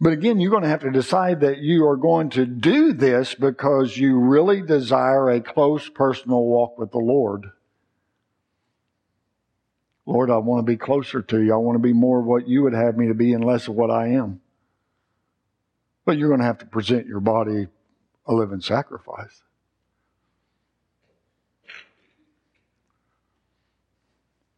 But 0.00 0.12
again, 0.12 0.40
you're 0.40 0.50
going 0.50 0.64
to 0.64 0.68
have 0.68 0.82
to 0.82 0.90
decide 0.90 1.40
that 1.40 1.58
you 1.58 1.86
are 1.86 1.96
going 1.96 2.30
to 2.30 2.44
do 2.44 2.92
this 2.92 3.34
because 3.34 3.96
you 3.96 4.18
really 4.18 4.60
desire 4.60 5.30
a 5.30 5.40
close 5.40 5.88
personal 5.88 6.44
walk 6.44 6.78
with 6.78 6.90
the 6.90 6.98
Lord. 6.98 7.50
Lord, 10.06 10.30
I 10.30 10.36
want 10.38 10.66
to 10.66 10.70
be 10.70 10.76
closer 10.76 11.22
to 11.22 11.42
you. 11.42 11.54
I 11.54 11.56
want 11.56 11.76
to 11.76 11.82
be 11.82 11.94
more 11.94 12.20
of 12.20 12.26
what 12.26 12.46
you 12.46 12.62
would 12.64 12.74
have 12.74 12.96
me 12.96 13.08
to 13.08 13.14
be 13.14 13.32
and 13.32 13.44
less 13.44 13.68
of 13.68 13.74
what 13.74 13.90
I 13.90 14.08
am. 14.08 14.40
But 16.04 16.18
you're 16.18 16.28
going 16.28 16.40
to 16.40 16.46
have 16.46 16.58
to 16.58 16.66
present 16.66 17.06
your 17.06 17.20
body 17.20 17.68
a 18.26 18.34
living 18.34 18.60
sacrifice. 18.60 19.42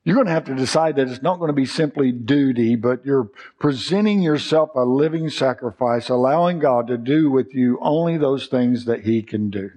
You're 0.06 0.14
going 0.14 0.28
to 0.28 0.32
have 0.32 0.44
to 0.44 0.54
decide 0.54 0.94
that 0.96 1.08
it's 1.08 1.20
not 1.20 1.40
going 1.40 1.48
to 1.48 1.52
be 1.52 1.66
simply 1.66 2.12
duty, 2.12 2.76
but 2.76 3.04
you're 3.04 3.28
presenting 3.58 4.22
yourself 4.22 4.70
a 4.76 4.84
living 4.84 5.28
sacrifice, 5.30 6.08
allowing 6.08 6.60
God 6.60 6.86
to 6.86 6.96
do 6.96 7.28
with 7.28 7.52
you 7.52 7.76
only 7.82 8.16
those 8.16 8.46
things 8.46 8.84
that 8.84 9.00
He 9.00 9.20
can 9.20 9.50
do. 9.50 9.68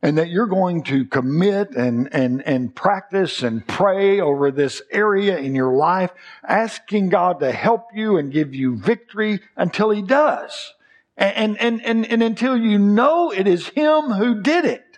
And 0.00 0.16
that 0.16 0.30
you're 0.30 0.46
going 0.46 0.82
to 0.84 1.04
commit 1.04 1.72
and, 1.72 2.08
and, 2.14 2.40
and 2.46 2.74
practice 2.74 3.42
and 3.42 3.68
pray 3.68 4.18
over 4.18 4.50
this 4.50 4.80
area 4.90 5.36
in 5.36 5.54
your 5.54 5.74
life, 5.74 6.12
asking 6.48 7.10
God 7.10 7.40
to 7.40 7.52
help 7.52 7.88
you 7.94 8.16
and 8.16 8.32
give 8.32 8.54
you 8.54 8.78
victory 8.78 9.40
until 9.54 9.90
He 9.90 10.00
does. 10.00 10.72
And, 11.18 11.60
and, 11.60 11.84
and, 11.84 12.06
and 12.06 12.22
until 12.22 12.56
you 12.56 12.78
know 12.78 13.30
it 13.30 13.46
is 13.46 13.68
Him 13.68 14.12
who 14.12 14.40
did 14.40 14.64
it. 14.64 14.89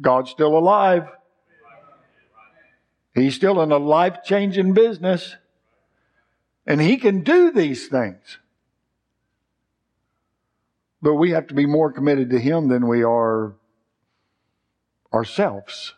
God's 0.00 0.30
still 0.30 0.56
alive. 0.56 1.08
He's 3.14 3.34
still 3.34 3.62
in 3.62 3.72
a 3.72 3.78
life 3.78 4.18
changing 4.24 4.74
business. 4.74 5.36
And 6.66 6.80
He 6.80 6.96
can 6.96 7.22
do 7.22 7.50
these 7.50 7.88
things. 7.88 8.38
But 11.00 11.14
we 11.14 11.30
have 11.30 11.46
to 11.48 11.54
be 11.54 11.66
more 11.66 11.92
committed 11.92 12.30
to 12.30 12.38
Him 12.38 12.68
than 12.68 12.86
we 12.86 13.02
are 13.02 13.54
ourselves. 15.12 15.94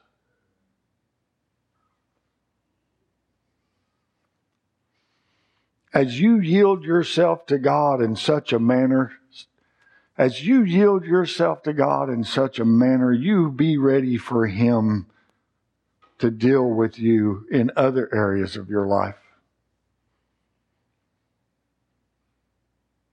As 5.93 6.21
you 6.21 6.39
yield 6.39 6.85
yourself 6.85 7.47
to 7.47 7.59
God 7.59 8.03
in 8.03 8.15
such 8.15 8.53
a 8.53 8.61
manner, 8.61 9.13
as 10.19 10.45
you 10.45 10.63
yield 10.63 11.05
yourself 11.05 11.63
to 11.63 11.73
God 11.73 12.11
in 12.11 12.25
such 12.25 12.59
a 12.59 12.65
manner, 12.65 13.13
you 13.13 13.51
be 13.51 13.79
ready 13.79 14.19
for 14.19 14.49
Him 14.49 15.07
to 16.19 16.31
deal 16.31 16.69
with 16.69 16.99
you 16.99 17.47
in 17.51 17.71
other 17.77 18.13
areas 18.13 18.57
of 18.57 18.69
your 18.69 18.87
life. 18.87 19.15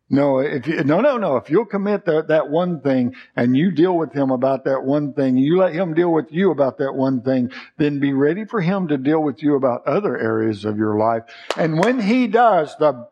No, 0.09 0.39
if 0.39 0.67
you, 0.67 0.83
no, 0.83 1.01
no, 1.01 1.17
no. 1.17 1.35
If 1.37 1.49
you'll 1.49 1.65
commit 1.65 2.05
that, 2.05 2.27
that 2.27 2.49
one 2.49 2.79
thing 2.81 3.15
and 3.35 3.57
you 3.57 3.71
deal 3.71 3.97
with 3.97 4.13
him 4.13 4.29
about 4.29 4.63
that 4.65 4.83
one 4.83 5.13
thing, 5.13 5.35
you 5.35 5.57
let 5.57 5.73
him 5.73 5.95
deal 5.95 6.13
with 6.13 6.31
you 6.31 6.51
about 6.51 6.77
that 6.77 6.93
one 6.93 7.21
thing, 7.21 7.51
then 7.77 7.99
be 7.99 8.13
ready 8.13 8.45
for 8.45 8.61
him 8.61 8.87
to 8.89 8.97
deal 8.97 9.21
with 9.21 9.41
you 9.41 9.55
about 9.55 9.87
other 9.87 10.15
areas 10.15 10.63
of 10.63 10.77
your 10.77 10.95
life. 10.97 11.23
And 11.57 11.79
when 11.79 11.99
he 11.99 12.27
does, 12.27 12.75
the 12.77 13.07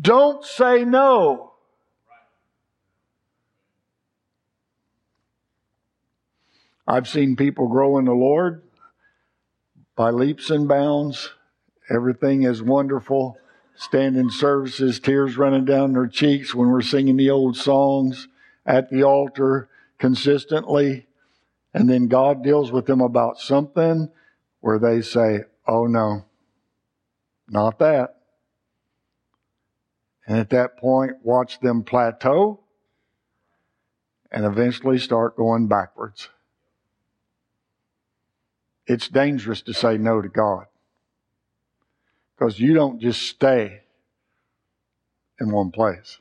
don't 0.00 0.44
say 0.44 0.84
no. 0.84 1.51
I've 6.92 7.08
seen 7.08 7.36
people 7.36 7.68
grow 7.68 7.96
in 7.96 8.04
the 8.04 8.12
Lord 8.12 8.64
by 9.96 10.10
leaps 10.10 10.50
and 10.50 10.68
bounds. 10.68 11.30
Everything 11.88 12.42
is 12.42 12.62
wonderful. 12.62 13.38
Standing 13.74 14.28
services, 14.28 15.00
tears 15.00 15.38
running 15.38 15.64
down 15.64 15.94
their 15.94 16.06
cheeks 16.06 16.54
when 16.54 16.68
we're 16.68 16.82
singing 16.82 17.16
the 17.16 17.30
old 17.30 17.56
songs 17.56 18.28
at 18.66 18.90
the 18.90 19.04
altar 19.04 19.70
consistently. 19.98 21.06
And 21.72 21.88
then 21.88 22.08
God 22.08 22.44
deals 22.44 22.70
with 22.70 22.84
them 22.84 23.00
about 23.00 23.38
something 23.38 24.10
where 24.60 24.78
they 24.78 25.00
say, 25.00 25.44
Oh 25.66 25.86
no, 25.86 26.26
not 27.48 27.78
that. 27.78 28.16
And 30.26 30.36
at 30.38 30.50
that 30.50 30.76
point, 30.76 31.12
watch 31.22 31.58
them 31.60 31.84
plateau 31.84 32.60
and 34.30 34.44
eventually 34.44 34.98
start 34.98 35.38
going 35.38 35.68
backwards. 35.68 36.28
It's 38.92 39.08
dangerous 39.08 39.62
to 39.62 39.72
say 39.72 39.96
no 39.96 40.20
to 40.20 40.28
God 40.28 40.66
because 42.36 42.60
you 42.60 42.74
don't 42.74 43.00
just 43.00 43.22
stay 43.22 43.84
in 45.40 45.50
one 45.50 45.70
place. 45.70 46.18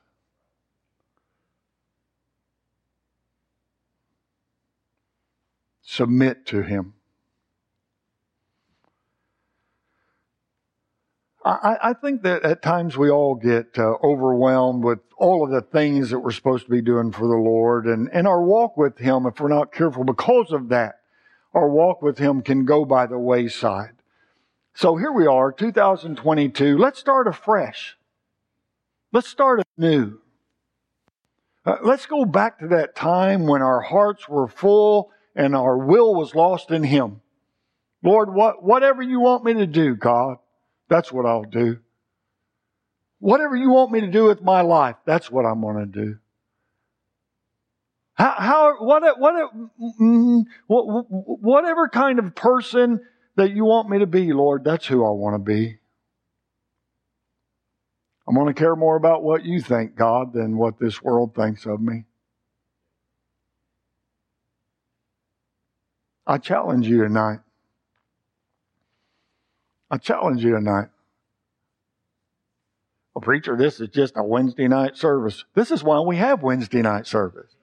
Submit 5.81 6.45
to 6.45 6.61
Him. 6.61 6.93
I, 11.43 11.77
I, 11.83 11.93
think 11.93 12.21
that 12.21 12.43
at 12.43 12.61
times 12.61 12.97
we 12.97 13.09
all 13.09 13.35
get 13.35 13.77
uh, 13.77 13.95
overwhelmed 14.01 14.85
with 14.85 14.99
all 15.17 15.43
of 15.43 15.49
the 15.51 15.61
things 15.61 16.11
that 16.11 16.19
we're 16.19 16.31
supposed 16.31 16.65
to 16.65 16.71
be 16.71 16.81
doing 16.81 17.11
for 17.11 17.27
the 17.27 17.35
Lord 17.35 17.85
and, 17.85 18.09
and 18.13 18.27
our 18.27 18.41
walk 18.41 18.77
with 18.77 18.97
Him, 18.97 19.25
if 19.25 19.41
we're 19.41 19.49
not 19.49 19.73
careful 19.73 20.05
because 20.05 20.53
of 20.53 20.69
that, 20.69 21.00
our 21.53 21.69
walk 21.69 22.01
with 22.01 22.17
Him 22.17 22.41
can 22.41 22.65
go 22.65 22.85
by 22.85 23.05
the 23.05 23.19
wayside. 23.19 23.93
So 24.73 24.95
here 24.95 25.11
we 25.11 25.27
are, 25.27 25.51
2022. 25.51 26.77
Let's 26.77 26.99
start 26.99 27.27
afresh. 27.27 27.97
Let's 29.11 29.27
start 29.27 29.61
anew. 29.77 30.19
Uh, 31.65 31.77
let's 31.83 32.05
go 32.05 32.25
back 32.25 32.59
to 32.59 32.67
that 32.69 32.95
time 32.95 33.45
when 33.45 33.61
our 33.61 33.81
hearts 33.81 34.27
were 34.27 34.47
full 34.47 35.11
and 35.35 35.55
our 35.55 35.77
will 35.77 36.15
was 36.15 36.33
lost 36.33 36.71
in 36.71 36.83
Him. 36.83 37.21
Lord, 38.03 38.33
what, 38.33 38.63
whatever 38.63 39.01
you 39.01 39.19
want 39.19 39.43
me 39.43 39.53
to 39.55 39.67
do, 39.67 39.95
God, 39.95 40.37
that's 40.87 41.11
what 41.11 41.25
I'll 41.25 41.43
do. 41.43 41.79
Whatever 43.19 43.55
you 43.55 43.69
want 43.69 43.91
me 43.91 44.01
to 44.01 44.07
do 44.07 44.25
with 44.25 44.41
my 44.41 44.61
life, 44.61 44.95
that's 45.05 45.29
what 45.29 45.45
I'm 45.45 45.61
going 45.61 45.77
to 45.77 45.85
do. 45.85 46.17
How, 48.15 48.35
how 48.37 48.75
what, 48.79 49.03
what, 49.19 49.55
whatever 50.67 51.89
kind 51.89 52.19
of 52.19 52.35
person 52.35 53.01
that 53.35 53.51
you 53.51 53.65
want 53.65 53.89
me 53.89 53.99
to 53.99 54.07
be, 54.07 54.33
Lord, 54.33 54.63
that's 54.63 54.85
who 54.85 55.05
I 55.05 55.11
want 55.11 55.35
to 55.35 55.39
be. 55.39 55.77
I'm 58.27 58.35
going 58.35 58.47
to 58.47 58.53
care 58.53 58.75
more 58.75 58.95
about 58.95 59.23
what 59.23 59.43
you 59.43 59.61
think, 59.61 59.95
God, 59.95 60.33
than 60.33 60.57
what 60.57 60.79
this 60.79 61.01
world 61.01 61.35
thinks 61.35 61.65
of 61.65 61.81
me. 61.81 62.05
I 66.27 66.37
challenge 66.37 66.87
you 66.87 67.03
tonight. 67.03 67.39
I 69.89 69.97
challenge 69.97 70.43
you 70.43 70.51
tonight. 70.51 70.87
Well, 73.13 73.21
preacher, 73.21 73.57
this 73.57 73.81
is 73.81 73.89
just 73.89 74.13
a 74.15 74.23
Wednesday 74.23 74.67
night 74.67 74.95
service. 74.95 75.43
This 75.53 75.71
is 75.71 75.83
why 75.83 75.99
we 75.99 76.17
have 76.17 76.43
Wednesday 76.43 76.81
night 76.81 77.07
service. 77.07 77.53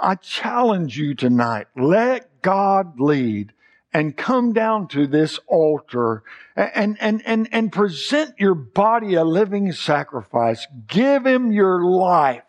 I 0.00 0.14
challenge 0.16 0.98
you 0.98 1.14
tonight. 1.14 1.66
Let 1.76 2.42
God 2.42 3.00
lead 3.00 3.52
and 3.92 4.16
come 4.16 4.52
down 4.52 4.88
to 4.88 5.06
this 5.06 5.40
altar 5.46 6.22
and, 6.56 6.96
and, 7.00 7.22
and, 7.24 7.48
and 7.52 7.72
present 7.72 8.34
your 8.38 8.54
body 8.54 9.14
a 9.14 9.24
living 9.24 9.72
sacrifice. 9.72 10.66
Give 10.86 11.26
Him 11.26 11.52
your 11.52 11.84
life 11.84 12.42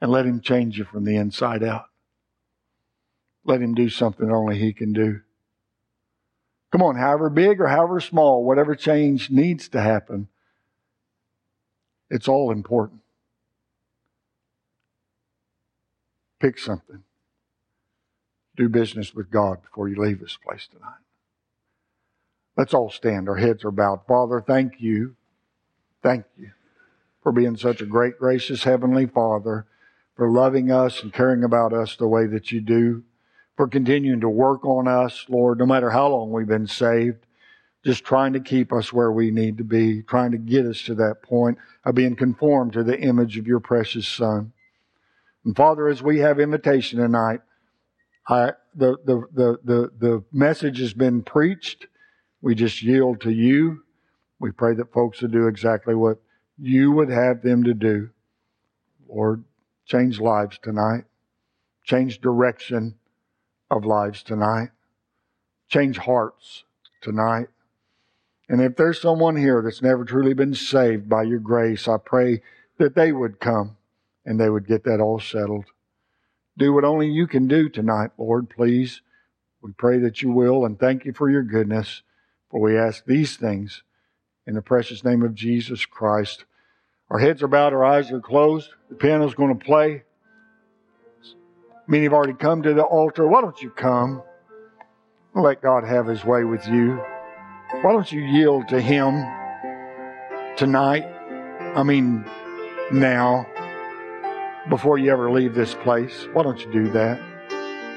and 0.00 0.10
let 0.10 0.26
Him 0.26 0.40
change 0.40 0.78
you 0.78 0.84
from 0.84 1.04
the 1.04 1.16
inside 1.16 1.62
out. 1.62 1.86
Let 3.44 3.62
Him 3.62 3.74
do 3.74 3.88
something 3.88 4.30
only 4.30 4.58
He 4.58 4.72
can 4.72 4.92
do. 4.92 5.20
Come 6.70 6.82
on, 6.82 6.96
however 6.96 7.30
big 7.30 7.60
or 7.60 7.66
however 7.66 7.98
small, 7.98 8.44
whatever 8.44 8.74
change 8.74 9.30
needs 9.30 9.70
to 9.70 9.80
happen, 9.80 10.28
it's 12.10 12.28
all 12.28 12.50
important. 12.50 13.00
Pick 16.40 16.58
something. 16.58 17.02
Do 18.56 18.68
business 18.68 19.14
with 19.14 19.30
God 19.30 19.62
before 19.62 19.88
you 19.88 19.96
leave 19.96 20.20
this 20.20 20.36
place 20.36 20.66
tonight. 20.66 21.00
Let's 22.56 22.74
all 22.74 22.90
stand. 22.90 23.28
Our 23.28 23.36
heads 23.36 23.64
are 23.64 23.70
bowed. 23.70 24.00
Father, 24.06 24.40
thank 24.40 24.80
you. 24.80 25.14
Thank 26.02 26.24
you 26.36 26.50
for 27.22 27.32
being 27.32 27.56
such 27.56 27.80
a 27.80 27.86
great, 27.86 28.18
gracious 28.18 28.64
Heavenly 28.64 29.06
Father, 29.06 29.66
for 30.16 30.30
loving 30.30 30.70
us 30.70 31.02
and 31.02 31.12
caring 31.12 31.44
about 31.44 31.72
us 31.72 31.96
the 31.96 32.08
way 32.08 32.26
that 32.26 32.50
you 32.50 32.60
do 32.60 33.04
for 33.58 33.66
continuing 33.66 34.20
to 34.20 34.28
work 34.28 34.64
on 34.64 34.86
us, 34.86 35.26
Lord, 35.28 35.58
no 35.58 35.66
matter 35.66 35.90
how 35.90 36.06
long 36.06 36.30
we've 36.30 36.46
been 36.46 36.68
saved, 36.68 37.26
just 37.84 38.04
trying 38.04 38.32
to 38.34 38.40
keep 38.40 38.72
us 38.72 38.92
where 38.92 39.10
we 39.10 39.32
need 39.32 39.58
to 39.58 39.64
be, 39.64 40.00
trying 40.02 40.30
to 40.30 40.38
get 40.38 40.64
us 40.64 40.80
to 40.82 40.94
that 40.94 41.22
point 41.22 41.58
of 41.84 41.96
being 41.96 42.14
conformed 42.14 42.72
to 42.74 42.84
the 42.84 42.98
image 43.00 43.36
of 43.36 43.48
your 43.48 43.58
precious 43.58 44.06
Son. 44.06 44.52
And 45.48 45.56
Father, 45.56 45.88
as 45.88 46.02
we 46.02 46.18
have 46.18 46.38
invitation 46.38 46.98
tonight, 46.98 47.40
I, 48.28 48.52
the, 48.74 48.98
the, 49.06 49.22
the, 49.32 49.58
the, 49.64 49.90
the 49.98 50.24
message 50.30 50.78
has 50.78 50.92
been 50.92 51.22
preached. 51.22 51.86
We 52.42 52.54
just 52.54 52.82
yield 52.82 53.22
to 53.22 53.30
you. 53.30 53.82
We 54.38 54.50
pray 54.50 54.74
that 54.74 54.92
folks 54.92 55.22
will 55.22 55.30
do 55.30 55.46
exactly 55.46 55.94
what 55.94 56.18
you 56.58 56.92
would 56.92 57.08
have 57.08 57.40
them 57.40 57.64
to 57.64 57.72
do. 57.72 58.10
Lord, 59.08 59.42
change 59.86 60.20
lives 60.20 60.58
tonight, 60.62 61.04
change 61.82 62.20
direction 62.20 62.96
of 63.70 63.86
lives 63.86 64.22
tonight. 64.22 64.68
Change 65.70 65.96
hearts 65.96 66.64
tonight. 67.00 67.46
And 68.50 68.60
if 68.60 68.76
there's 68.76 69.00
someone 69.00 69.36
here 69.36 69.62
that's 69.62 69.80
never 69.80 70.04
truly 70.04 70.34
been 70.34 70.52
saved 70.52 71.08
by 71.08 71.22
your 71.22 71.40
grace, 71.40 71.88
I 71.88 71.96
pray 71.96 72.42
that 72.76 72.94
they 72.94 73.12
would 73.12 73.40
come 73.40 73.77
and 74.28 74.38
they 74.38 74.50
would 74.50 74.66
get 74.66 74.84
that 74.84 75.00
all 75.00 75.18
settled. 75.18 75.64
Do 76.58 76.74
what 76.74 76.84
only 76.84 77.08
you 77.08 77.26
can 77.26 77.48
do 77.48 77.70
tonight, 77.70 78.10
Lord, 78.18 78.50
please. 78.50 79.00
We 79.62 79.72
pray 79.72 80.00
that 80.00 80.20
you 80.20 80.30
will 80.30 80.66
and 80.66 80.78
thank 80.78 81.06
you 81.06 81.14
for 81.14 81.30
your 81.30 81.42
goodness. 81.42 82.02
For 82.50 82.60
we 82.60 82.76
ask 82.76 83.06
these 83.06 83.38
things 83.38 83.82
in 84.46 84.54
the 84.54 84.60
precious 84.60 85.02
name 85.02 85.22
of 85.22 85.34
Jesus 85.34 85.86
Christ. 85.86 86.44
Our 87.08 87.18
heads 87.18 87.42
are 87.42 87.48
bowed, 87.48 87.72
our 87.72 87.86
eyes 87.86 88.12
are 88.12 88.20
closed. 88.20 88.68
The 88.90 88.96
piano's 88.96 89.34
going 89.34 89.58
to 89.58 89.64
play. 89.64 90.02
Many 91.86 92.04
have 92.04 92.12
already 92.12 92.34
come 92.34 92.62
to 92.64 92.74
the 92.74 92.82
altar. 92.82 93.26
Why 93.26 93.40
don't 93.40 93.62
you 93.62 93.70
come? 93.70 94.22
Let 95.34 95.62
God 95.62 95.84
have 95.84 96.06
His 96.06 96.22
way 96.22 96.44
with 96.44 96.68
you. 96.68 97.00
Why 97.80 97.92
don't 97.92 98.12
you 98.12 98.20
yield 98.20 98.68
to 98.68 98.78
Him 98.78 99.24
tonight? 100.58 101.06
I 101.74 101.82
mean, 101.82 102.26
now, 102.92 103.46
before 104.68 104.98
you 104.98 105.10
ever 105.10 105.30
leave 105.30 105.54
this 105.54 105.74
place. 105.74 106.26
Why 106.32 106.42
don't 106.42 106.60
you 106.60 106.70
do 106.70 106.90
that? 106.90 107.20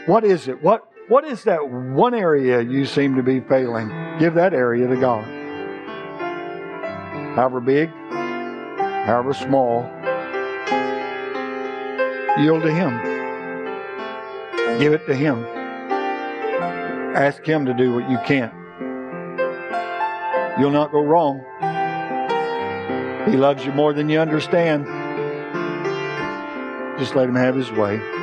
What 0.08 0.24
is 0.24 0.48
it? 0.48 0.62
What 0.64 0.88
what 1.08 1.26
is 1.26 1.44
that 1.44 1.70
one 1.70 2.14
area 2.14 2.62
you 2.62 2.86
seem 2.86 3.16
to 3.16 3.24
be 3.24 3.42
failing? 3.42 3.90
Give 4.20 4.34
that 4.36 4.54
area 4.54 4.88
to 4.88 4.96
God. 4.96 5.26
However 7.36 7.60
big, 7.60 7.90
however 8.10 9.34
small, 9.34 9.84
yield 12.40 12.62
to 12.64 12.74
Him. 12.74 12.98
Give 14.80 14.94
it 14.94 15.06
to 15.08 15.16
Him. 15.16 15.44
Ask 17.16 17.44
Him 17.44 17.66
to 17.66 17.74
do 17.74 17.94
what 17.94 18.10
you 18.10 18.18
can't. 18.26 18.54
You'll 20.60 20.72
not 20.72 20.92
go 20.92 21.02
wrong. 21.02 21.44
He 23.30 23.38
loves 23.38 23.66
you 23.66 23.72
more 23.74 23.94
than 23.94 24.10
you 24.10 24.20
understand. 24.20 25.01
Just 27.02 27.16
let 27.16 27.28
Him 27.28 27.34
have 27.34 27.56
His 27.56 27.72
way. 27.72 28.21